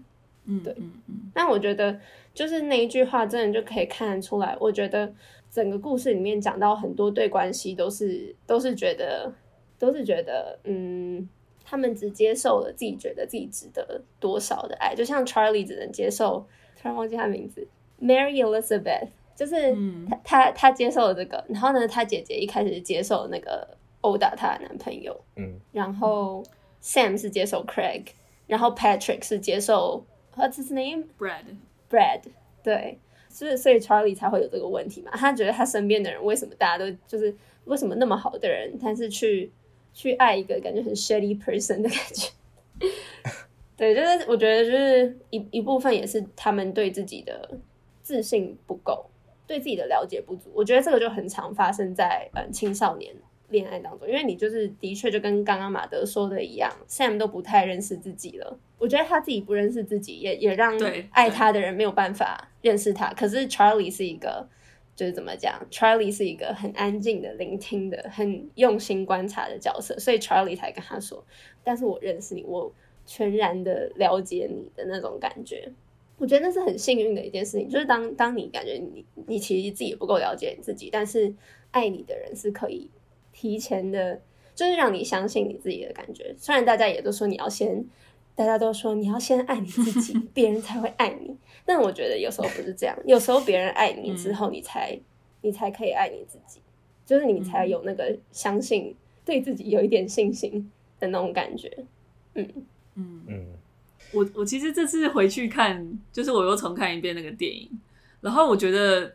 [0.46, 1.30] 嗯，对，嗯嗯。
[1.34, 2.00] 但我觉得
[2.32, 4.56] 就是那一句话，真的就可以看得出来。
[4.58, 5.12] 我觉得
[5.50, 9.30] 整个故事里面讲到很多对关系，都是都是觉得
[9.78, 11.28] 都是觉得，嗯，
[11.64, 16.46] 他们只接受了自己觉得自己值得多少的爱，就像 Charlie 只能接受，
[16.80, 17.66] 突然忘记他名字
[18.00, 23.76] ，Mary Elizabeth，就是他、嗯、他他接受了这个，然后呢，他姐姐一开始接受那个。
[24.04, 26.44] 殴打她的男朋友，嗯，然后
[26.82, 28.04] Sam 是接受 Craig，
[28.46, 30.04] 然后 Patrick 是接受
[30.36, 32.20] What's his name？Brad，Brad，
[32.62, 32.98] 对，
[33.30, 35.10] 所以所以 Charlie 才会有这个问题嘛？
[35.14, 39.50] 他觉得他身边的人为什么大家都就是为什么那么好的人，但是去
[39.94, 42.30] 去爱一个感觉很 shady person 的感觉？
[43.78, 47.58] 对，就是我觉得就是一一部分也是他们对自己的
[48.02, 49.06] 自信不够，
[49.46, 50.50] 对自己的了解不足。
[50.52, 53.14] 我觉得这个就很常发生在嗯青少年。
[53.50, 58.58] 恋爱当中，因为你就是的确就跟刚刚马德说的一样，Sam 都不太认识自己了。
[58.78, 60.76] 我觉得他自己不认识自己，也也让
[61.10, 63.12] 爱他的人没有办法认识他。
[63.12, 64.48] 可是 Charlie 是一个，
[64.96, 71.24] 就是怎么讲？Charlie 是一个很安静的、聆听的、很用心观察的角色，所以 Charlie 才跟他说
[71.64, 72.72] ：“但是我认识你，我
[73.06, 75.72] 全然的了解你的那种感觉。”
[76.18, 81.34] 我觉得那是很幸运的一件事情，就是当当你感觉你你其实自己也不够了解你自己，但是
[81.72, 82.90] 爱你的人是可以。
[83.36, 84.22] 提前的，
[84.54, 86.32] 就是让你相信你自己的感觉。
[86.38, 87.84] 虽然大家也都说你要先，
[88.34, 91.36] 大家都说你要先爱你自己，别人才会爱你。
[91.64, 95.00] 但我觉得有时候不是这样，有时候别人爱你之后，你才、嗯、
[95.42, 96.60] 你才可以爱你自己，
[97.06, 98.94] 就是你才有那个相信
[99.24, 100.70] 对自己有一点信心
[101.00, 101.70] 的那种感觉。
[102.34, 102.48] 嗯
[102.94, 103.46] 嗯嗯，
[104.12, 107.70] 我我其实这次回去看，就是我又重看一遍那个电影，
[108.20, 109.14] 然后我觉得。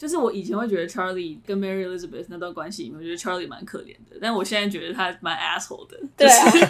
[0.00, 6.00] 就是我以前会觉得 Charlie 跟 Mary Elizabeth 那段关系里面，我觉得 Charlie 蛮可怜的，但我现在觉得他蛮 asshole 的。
[6.16, 6.66] 对啊，就是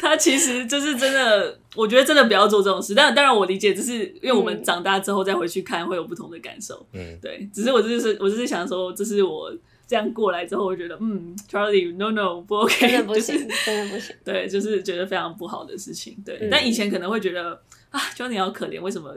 [0.00, 2.92] 他其实就是真的，我觉得真的不要做这种事。
[2.92, 6.84] 但当然我理解，只是因为我们长大之后再回去看，会有不同的感受。
[6.92, 14.16] 嗯，对，只是我就是我就是想说，这是我这样过来之后，我觉得嗯，Charlie no no 不 OK，真的不行， 就是、真的不行。
[14.24, 16.20] 对，就是觉得非常不好的事情。
[16.26, 19.16] 对，嗯、但以前可能会觉得啊，Charlie 好可怜，为什么？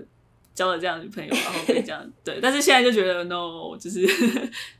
[0.55, 4.07] 交了这样的女朋友，然后可以这样 对，但是现在就觉得 no，就是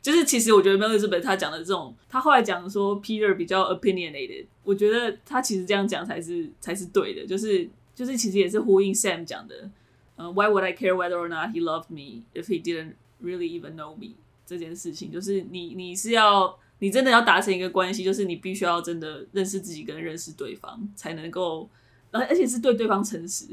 [0.02, 9.70] 就是其实我觉得 Mary Elizabeth 他讲的这种，他后来讲说 Peter 比较 opinionated，我觉得他其实这样讲才是才是对的，就是就是其实也是呼应 Sam 讲的，
[10.16, 13.96] 呃，Why would I care whether or not he loved me if he didn't really even know
[13.96, 21.70] me 这件事情，就是你你是要你真的要达成一个关系，就是你必须要真的认识自己跟认识对方，才能够，
[22.12, 23.46] 而而且是对对方诚实。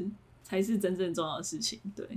[0.53, 1.79] 才是真正重要的事情。
[1.95, 2.07] 对，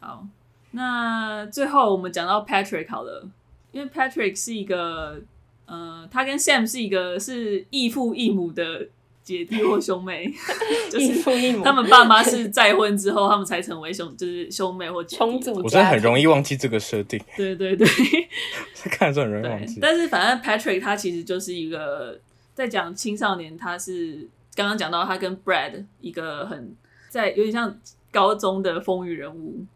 [0.00, 0.26] 好，
[0.72, 3.26] 那最后我们讲到 Patrick 好了，
[3.72, 5.22] 因为 Patrick 是一个，
[5.64, 8.86] 呃，他跟 Sam 是一个是异父异母的
[9.22, 10.30] 姐弟或兄妹，
[10.92, 11.22] 就是
[11.62, 15.54] 他们爸妈是再婚之后，他们才成为兄，就是兄妹或重组。
[15.54, 17.18] 我真的很容易忘记这个设定。
[17.34, 17.88] 对对对，
[18.92, 19.78] 看的时候很容易忘记。
[19.80, 22.20] 但是反正 Patrick 他其实就是一个
[22.52, 26.76] 在讲青少年，他是刚刚讲到他跟 Brad 一个很。
[27.10, 27.76] 在有点像
[28.12, 29.66] 高中的风云人物，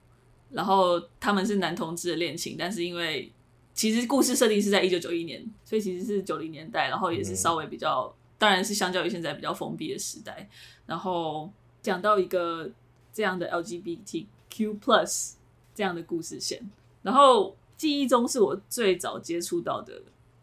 [0.52, 3.30] 然后他们是男同志的恋情，但是因为
[3.74, 10.48] 其实故事设定是在一九九一年，所以其实是九零年代，然后也是稍微比较，当然是相较于现在比较封闭的时代。
[10.86, 11.50] 然后
[11.82, 12.70] 讲到一个
[13.12, 15.32] 这样的 LGBTQ plus
[15.74, 16.62] 这样的故事线，
[17.02, 20.00] 然后记忆中是我最早接触到的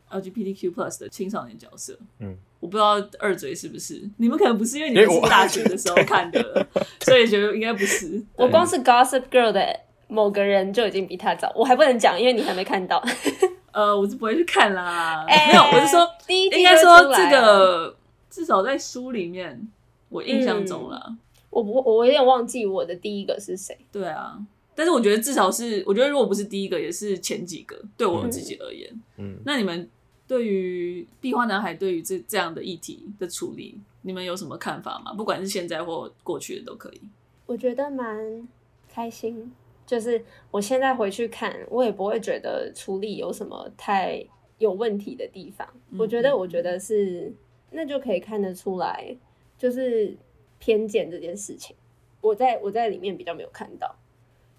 [0.10, 2.38] LGBTQ plus 的青少年角色，嗯。
[2.62, 4.02] 我不知道二嘴是不是？
[4.18, 6.68] 你们可能不是，因为你们是大学的时候 看的，
[7.02, 8.24] 所以觉得应该不是。
[8.38, 13.04] 我光是 Gossip Girl 的某个人就已经比他早，我还不能讲，因为你还没看到。
[13.74, 15.26] 呃，我是不会去看啦。
[15.28, 17.98] 欸、没有，我是说，第一应该说这个
[18.30, 19.68] 至少在书里面，
[20.10, 21.18] 我印象中了、嗯。
[21.50, 23.76] 我不，我有点忘记我的第一个是谁。
[23.92, 24.38] 对啊，
[24.76, 27.76] 但是我觉得至少是，我觉得如果不是第一个，也是前几个。
[27.98, 28.88] 对我自己而言，
[29.18, 29.90] 嗯，那你们。
[30.32, 35.14] 对于壁花男孩对于这这样的议题的处理，你们有什么看法吗？
[35.14, 37.02] 不管是现在或过去的都可以。
[37.46, 38.48] 我觉得蛮
[38.88, 39.52] 开心，
[39.86, 44.26] 就是我现在回去看，我也不会觉得处理有什么太
[44.58, 45.68] 有问题的地方。
[45.90, 47.34] 嗯、我觉得，我觉得是
[47.72, 49.14] 那就可以看得出来，
[49.58, 50.16] 就是
[50.60, 51.76] 偏见这件事情，
[52.22, 53.94] 我在我在里面比较没有看到。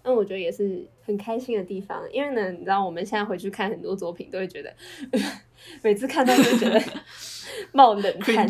[0.03, 4.73] 那我觉得也是很开心的地方，因为呢，你知道我们现在回去看很多作品，都会觉得
[5.81, 6.81] 每次看到都觉得
[7.71, 8.47] 冒冷汗，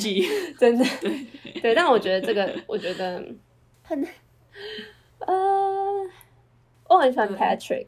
[0.58, 1.28] 真的对
[1.62, 1.76] 对。
[1.76, 3.24] 但我觉得这个，我觉得
[3.84, 4.04] 很
[5.20, 5.34] 呃，
[6.89, 7.88] 我很喜欢 Patrick，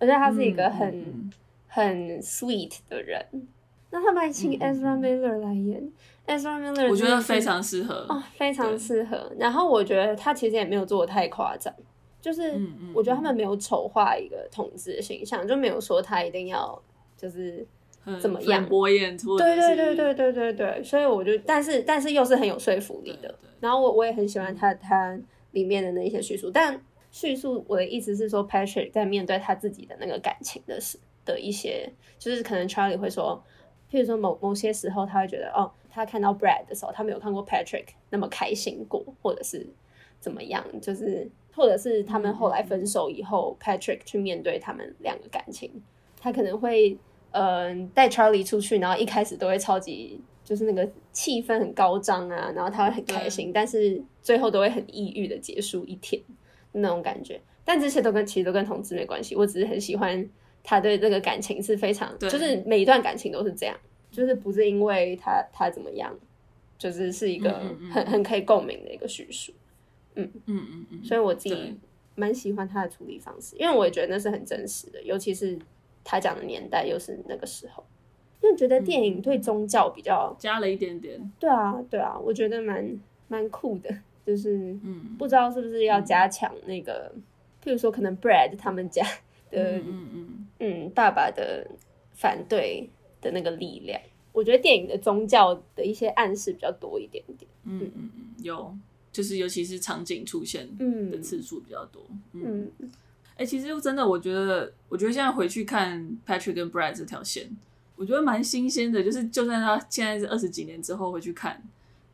[0.00, 1.32] 我觉得他是一个很、嗯、
[1.68, 3.24] 很 sweet 的人。
[3.90, 5.92] 那他们还请 Ezra Miller 来演、嗯、
[6.36, 9.32] ，Ezra Miller 我觉得非常适合哦，非常适合。
[9.38, 11.72] 然后我觉得他其实也没有做的太夸张。
[12.24, 12.58] 就是
[12.94, 16.82] 我觉得他们没有丑化一个同志的形象，就没有说他一定要
[17.18, 17.66] 就是
[18.18, 23.34] 怎么样播演出，对对对对对对对，所以我就但是但是又是很有说服力的。
[23.60, 25.20] 然后我我也很喜欢他他
[25.50, 33.44] 里面的那些叙述，但叙述我的意思是说，Patrick 在面对他自己的那个感情的事的一些，就是可能 Charlie 会说，
[33.90, 39.66] 譬如说某某些时候他会觉得哦，他看到 Brad 的时候，他没有看过 Patrick 那么开心过，或者是
[40.18, 41.30] 怎么样，就是。
[41.54, 45.70] 或者是他们后来分手以后，Patrick 去面对他们两个感情，
[46.20, 46.96] 他可能会
[47.30, 56.20] 嗯带 Charlie 出去，然后一开始都会超级就是那个气氛很高涨啊，然后他会很开心，但是最后都会很抑郁的结束一天
[56.72, 57.40] 那种感觉。
[57.64, 60.28] 但这些都跟其实都跟同志没关系，我只是很喜欢
[60.62, 63.74] 他对这个感情是非常，就是每一段感情都是这样，
[64.10, 66.14] 就是不是因为他他怎么样，
[66.76, 69.50] 就是是一个很很可以共鸣的一个叙述。
[70.14, 70.30] 嗯。
[70.46, 71.78] 嗯嗯嗯，所以我自己
[72.14, 75.58] 蛮喜欢他的处理方式，因为我也觉得那是很真实的，尤其是
[76.04, 77.84] 他讲的年代又是那个时候，
[78.40, 81.32] 因为觉得电影对宗教比较加了一点点。
[81.40, 82.98] 对啊，对啊，我觉得蛮
[83.28, 83.90] 蛮酷的，
[84.24, 87.22] 就是嗯，不知道是不是要加强那个，嗯、
[87.64, 89.02] 譬如说可能 Brad 他们家
[89.50, 91.66] 的嗯嗯嗯，嗯爸爸的
[92.12, 92.88] 反对
[93.20, 94.00] 的那个力量，
[94.32, 97.50] 我觉得电影的宗教的一些暗示比较多一点点。
[97.64, 98.76] 嗯嗯嗯，有。
[99.14, 100.68] 就是尤其是场景出现
[101.08, 102.90] 的次数比较多，嗯，哎、嗯
[103.36, 107.48] 欸，其实真的，我觉得，我觉得现在回去看 Patrick 跟 Brad 这条线，
[107.94, 109.04] 我觉得蛮新鲜的。
[109.04, 111.62] 就是就算他现在是二十几年之后回去看，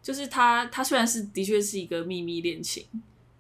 [0.03, 2.85] 就是他他虽然是的确是一个秘密恋情，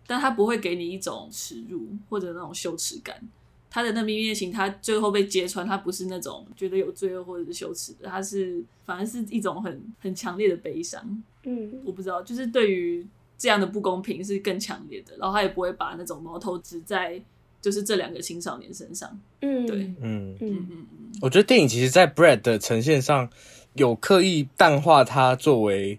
[0.07, 3.21] 但他不会给你一种耻辱或者那种羞耻感。
[3.69, 11.23] 他的那秘密恋情，他最后被揭穿，他不是那种觉得有罪恶或者是羞耻的，他是反而是一种很很强烈的悲伤。
[11.45, 13.07] 嗯，我不知道，就是对于。
[13.41, 17.19] 这样的不公平是更强烈的，然后他也不会把那种矛头指在
[17.63, 19.19] 就是这两个青少年身上。
[19.41, 21.13] 嗯，对，嗯嗯嗯嗯。
[21.23, 23.31] 我觉得电影其实，在 Brad 的呈现上
[23.77, 25.99] 有刻意淡化他作为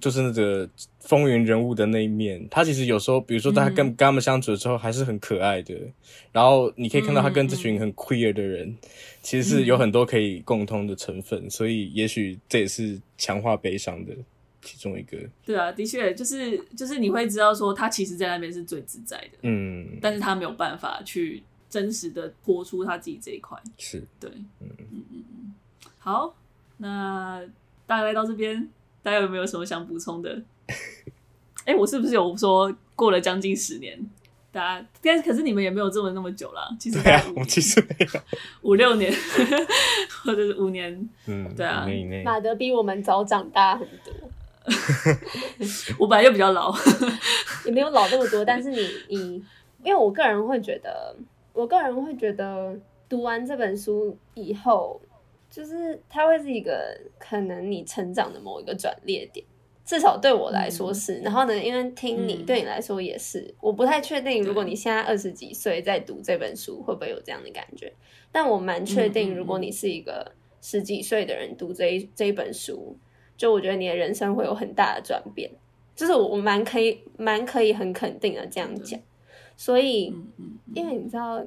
[0.00, 0.68] 就是那个
[0.98, 2.44] 风云人物的那一面。
[2.50, 5.76] 他其实有时候，比如说他跟跟他们相处的时候，还是很可爱的。
[6.32, 8.76] 然后你可以看到他跟这群很 queer 的人，
[9.22, 11.48] 其实是有很多可以共通的成分。
[11.48, 14.12] 所以也许这也是强化悲伤的。
[14.62, 24.02] 其中一个，对啊，的确就是就是你会知道说他其实在那边是最自在的，嗯，但是他没有办法去真实的活出他自己这一块，是。
[24.18, 24.30] 对，
[24.60, 24.68] 嗯。
[24.78, 25.54] 嗯嗯嗯，
[25.98, 26.34] 好，
[26.78, 27.42] 那
[27.86, 28.68] 大概来到这边，
[29.02, 30.42] 大家有没有什么想补充的？
[31.64, 33.98] 哎、欸，我是不是有说过了将近十年？
[34.52, 38.20] 大家，但是可是你们也没有这么那么久了，其实对啊，我其实没有。
[38.62, 39.12] 五六年，
[40.24, 41.86] 或者是五年，嗯，对啊，
[42.24, 44.12] 马德比我们早长大很多。
[45.98, 46.74] 我本来就比较老，
[47.66, 48.44] 也没有老那么多。
[48.44, 49.44] 但是你你，
[49.82, 51.14] 因为我个人会觉得，
[51.52, 52.76] 我个人会觉得，
[53.08, 55.00] 读完这本书以后，
[55.50, 59.44] 就是它会是一个可能你成长的某一个转捩点。
[59.84, 61.14] 至少对我来说是。
[61.14, 67.92] 嗯、然后呢，因为听你、嗯、对你来说也是，我不太确定，如果你现在二十几岁在读这本书，会不会有这样的感觉？
[68.30, 72.96] 但我蛮确定，如果你是一个十几岁的人读这一这一本书。
[73.40, 75.50] 就我觉得你的人生会有很大的转变，
[75.96, 79.00] 就是我我蛮可以蛮可以很肯定的这样讲，
[79.56, 80.14] 所以
[80.74, 81.40] 因为你知道，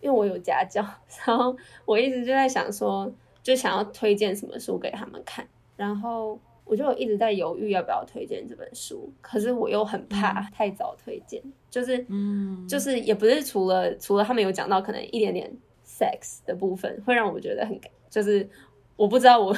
[0.00, 0.80] 因为我有家教，
[1.26, 5.44] 然后我一直就在想说，就想要推荐什么书给他们看，
[5.76, 15.52] 然后我就一直在犹豫要不要推荐这本书，可是我又很怕太早推荐，就是嗯，就是也不是除了除了他们有讲到可能一点点
[15.84, 17.76] sex 的部分会让我觉得很，
[18.08, 18.48] 就是
[18.94, 19.52] 我不知道我。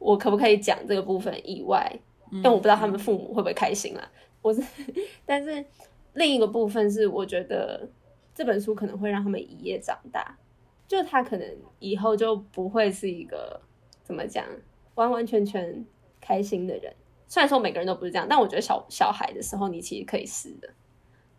[0.00, 1.96] 我可不可以讲这个部分以外？
[2.42, 4.10] 但我不知道他们父母会不会开心啦。
[4.40, 4.62] 我是，
[5.26, 5.64] 但是
[6.14, 7.88] 另一个部分是，我觉得
[8.34, 10.38] 这本书可能会让他们一夜长大，
[10.88, 13.60] 就他可能以后就不会是一个
[14.02, 14.44] 怎么讲，
[14.94, 15.84] 完完全全
[16.20, 16.94] 开心的人。
[17.26, 20.70] 虽然说每个人都不是这样，但我觉得小小孩的时候，你其实可以试的。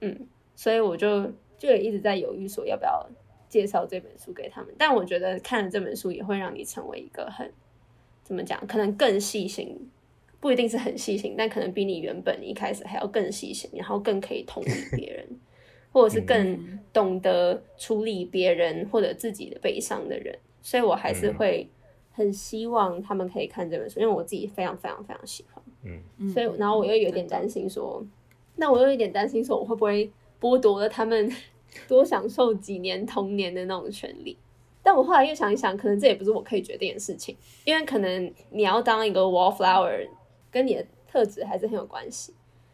[0.01, 3.09] 嗯，所以我就就也一直在犹豫，说要不要
[3.49, 4.76] 介绍这本书给他们。
[4.78, 7.51] 但我觉得看了这本书，也会让你成为一个很
[8.24, 9.78] 怎么讲，可能更细心，
[10.39, 15.28] 不一定是很细心，但可能比你原本一开始还要更细心，然后更可以同理 别人，
[15.91, 20.38] 或者是更懂得处理别人或者自己的悲伤的人。
[20.61, 21.67] 所以我还是会
[22.11, 25.63] 很希望他们可以看这本书，因为我自己非常非常非常喜欢。
[25.84, 28.05] 嗯，所以然后我又有点担心说，
[28.55, 31.32] 那我又有点担心说，我会不会剥夺了他们
[31.88, 34.38] 多享受几年童年的那种权利？
[34.84, 40.07] 但我后来又想一想，可能这也不是我可以决定的事情，因为可能你要当一个 wallflower，
[40.49, 42.34] 跟你的特质还是很有关系，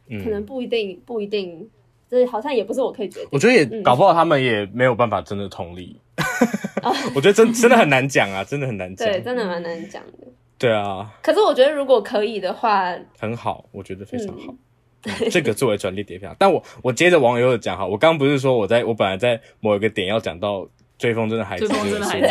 [0.09, 1.69] 嗯，可能不一定不一定，
[2.09, 3.29] 这好像也不是我可以决定。
[3.31, 5.99] 我觉得也搞不好他们也没有办法真的同理，
[7.13, 10.27] 我觉得真真的很难讲啊，真的很难讲，对，真的蛮难讲的。
[10.57, 14.55] 对啊，可是我觉得如果可以的话，很好，我觉得非常好。
[15.03, 20.67] 嗯、这个作为转捩点非常，但我我接着网友的讲哈，我刚刚不是说我在我本来在某一个点要讲到
[20.97, 22.27] 追风筝的孩子，追风筝的孩子，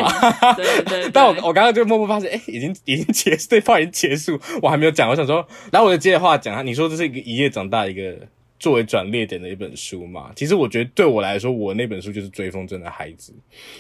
[0.57, 1.11] 对对，对。
[1.13, 8.17] 但我我刚刚就默默发现，哎，已经已经结束，对方已经结束，我还没有讲，我想说，然后我就接着话讲啊，你说这是一个一夜长大一个。
[8.59, 13.35] 作为转捩点的一本书嘛，其实我觉得对我来说，我那本书就是追风筝的孩子。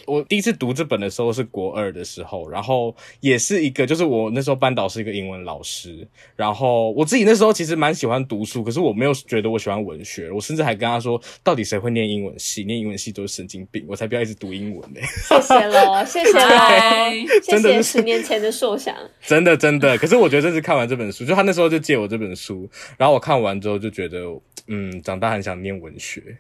[0.07, 6.07] 我第一次读这本的时候是国二的时候，然后也是一个，就是我那时候班导是一个英文老师，
[6.37, 12.64] 然后我自己那时候其实蛮喜欢读书，可是我没有觉得我喜欢文学，我甚至还跟他说，到底谁会念英文系？
[12.64, 15.01] 念英文系都是神经病，我才不要一直读英文呢。
[15.03, 16.49] 谢谢喽， 谢谢喽，
[17.43, 19.97] 真的十年前的硕想，真的真的。
[19.97, 22.68] 可是我觉得这次看完这本书，就他那时候就借我这本书，
[22.99, 24.27] 然后我看完之后就觉得。
[24.66, 26.38] 嗯，长大很想念文学，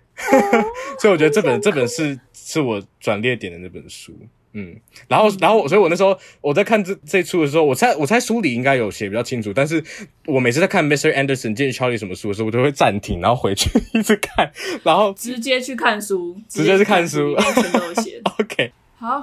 [0.98, 4.16] 所以我觉得这本这本是是我转捩点的那本书。
[4.58, 4.74] 嗯，
[5.06, 9.84] 然后然后，所以我那时候我在看这这出的时候，我猜我猜书里应该有写比较清楚，但是
[10.24, 11.12] 我每次在看 Mr.
[11.12, 14.50] Anderson 建议查理什么书的时候，我都会暂停，然后回去 一直看，
[14.82, 18.18] 然后直接去看书，直接去看书，全都有写。
[18.40, 19.22] OK，好，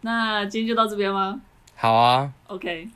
[0.00, 1.38] 那今天就到这边吗？
[1.74, 2.88] 好啊，OK，OK，、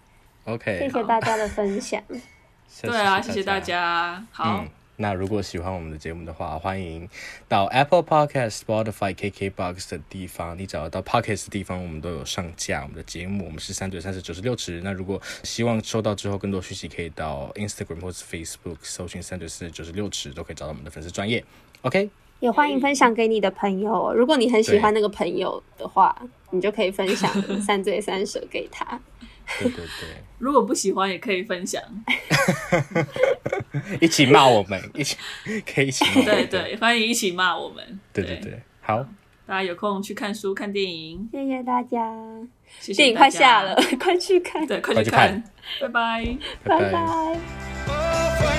[0.46, 0.58] okay.
[0.58, 2.02] okay, 谢谢大家的分享。
[2.80, 4.24] 对啊，谢谢大家。
[4.30, 4.64] 好。
[4.64, 7.08] 嗯那如果喜欢我们的节目的话，欢迎
[7.48, 13.44] 到 Apple Podcast、Spotify、KKBox 的地方，你找得到 Podcast 的地方，我们都有上架我们的节目。
[13.46, 14.80] 我们是三嘴三舌九十六尺。
[14.84, 21.44] 那如果希望收到之后更多讯息，可以到 Instagram 或是 Facebook 搜寻三嘴四九十六尺，都可以找到我们的粉丝专业。
[21.82, 24.14] OK，也欢迎分享给你的朋友。
[24.14, 26.16] 如果你很喜欢那个朋友的话，
[26.50, 29.00] 你就可以分享三嘴三舌给他。
[29.60, 31.82] 对对对，如果不喜欢也可以分享，
[34.00, 35.16] 一起骂我们， 一起
[35.66, 36.24] 可以一起骂。
[36.24, 38.00] 对对，欢迎一起骂我们。
[38.12, 39.04] 对对对，好，
[39.46, 42.10] 大家有空去看书、看电影，谢谢大家。
[42.80, 42.96] 谢谢大家。
[42.96, 45.42] 电影快下了，快去看，对，快去看，
[45.80, 46.92] 拜拜，拜拜。
[46.92, 46.92] 拜
[47.88, 48.53] 拜。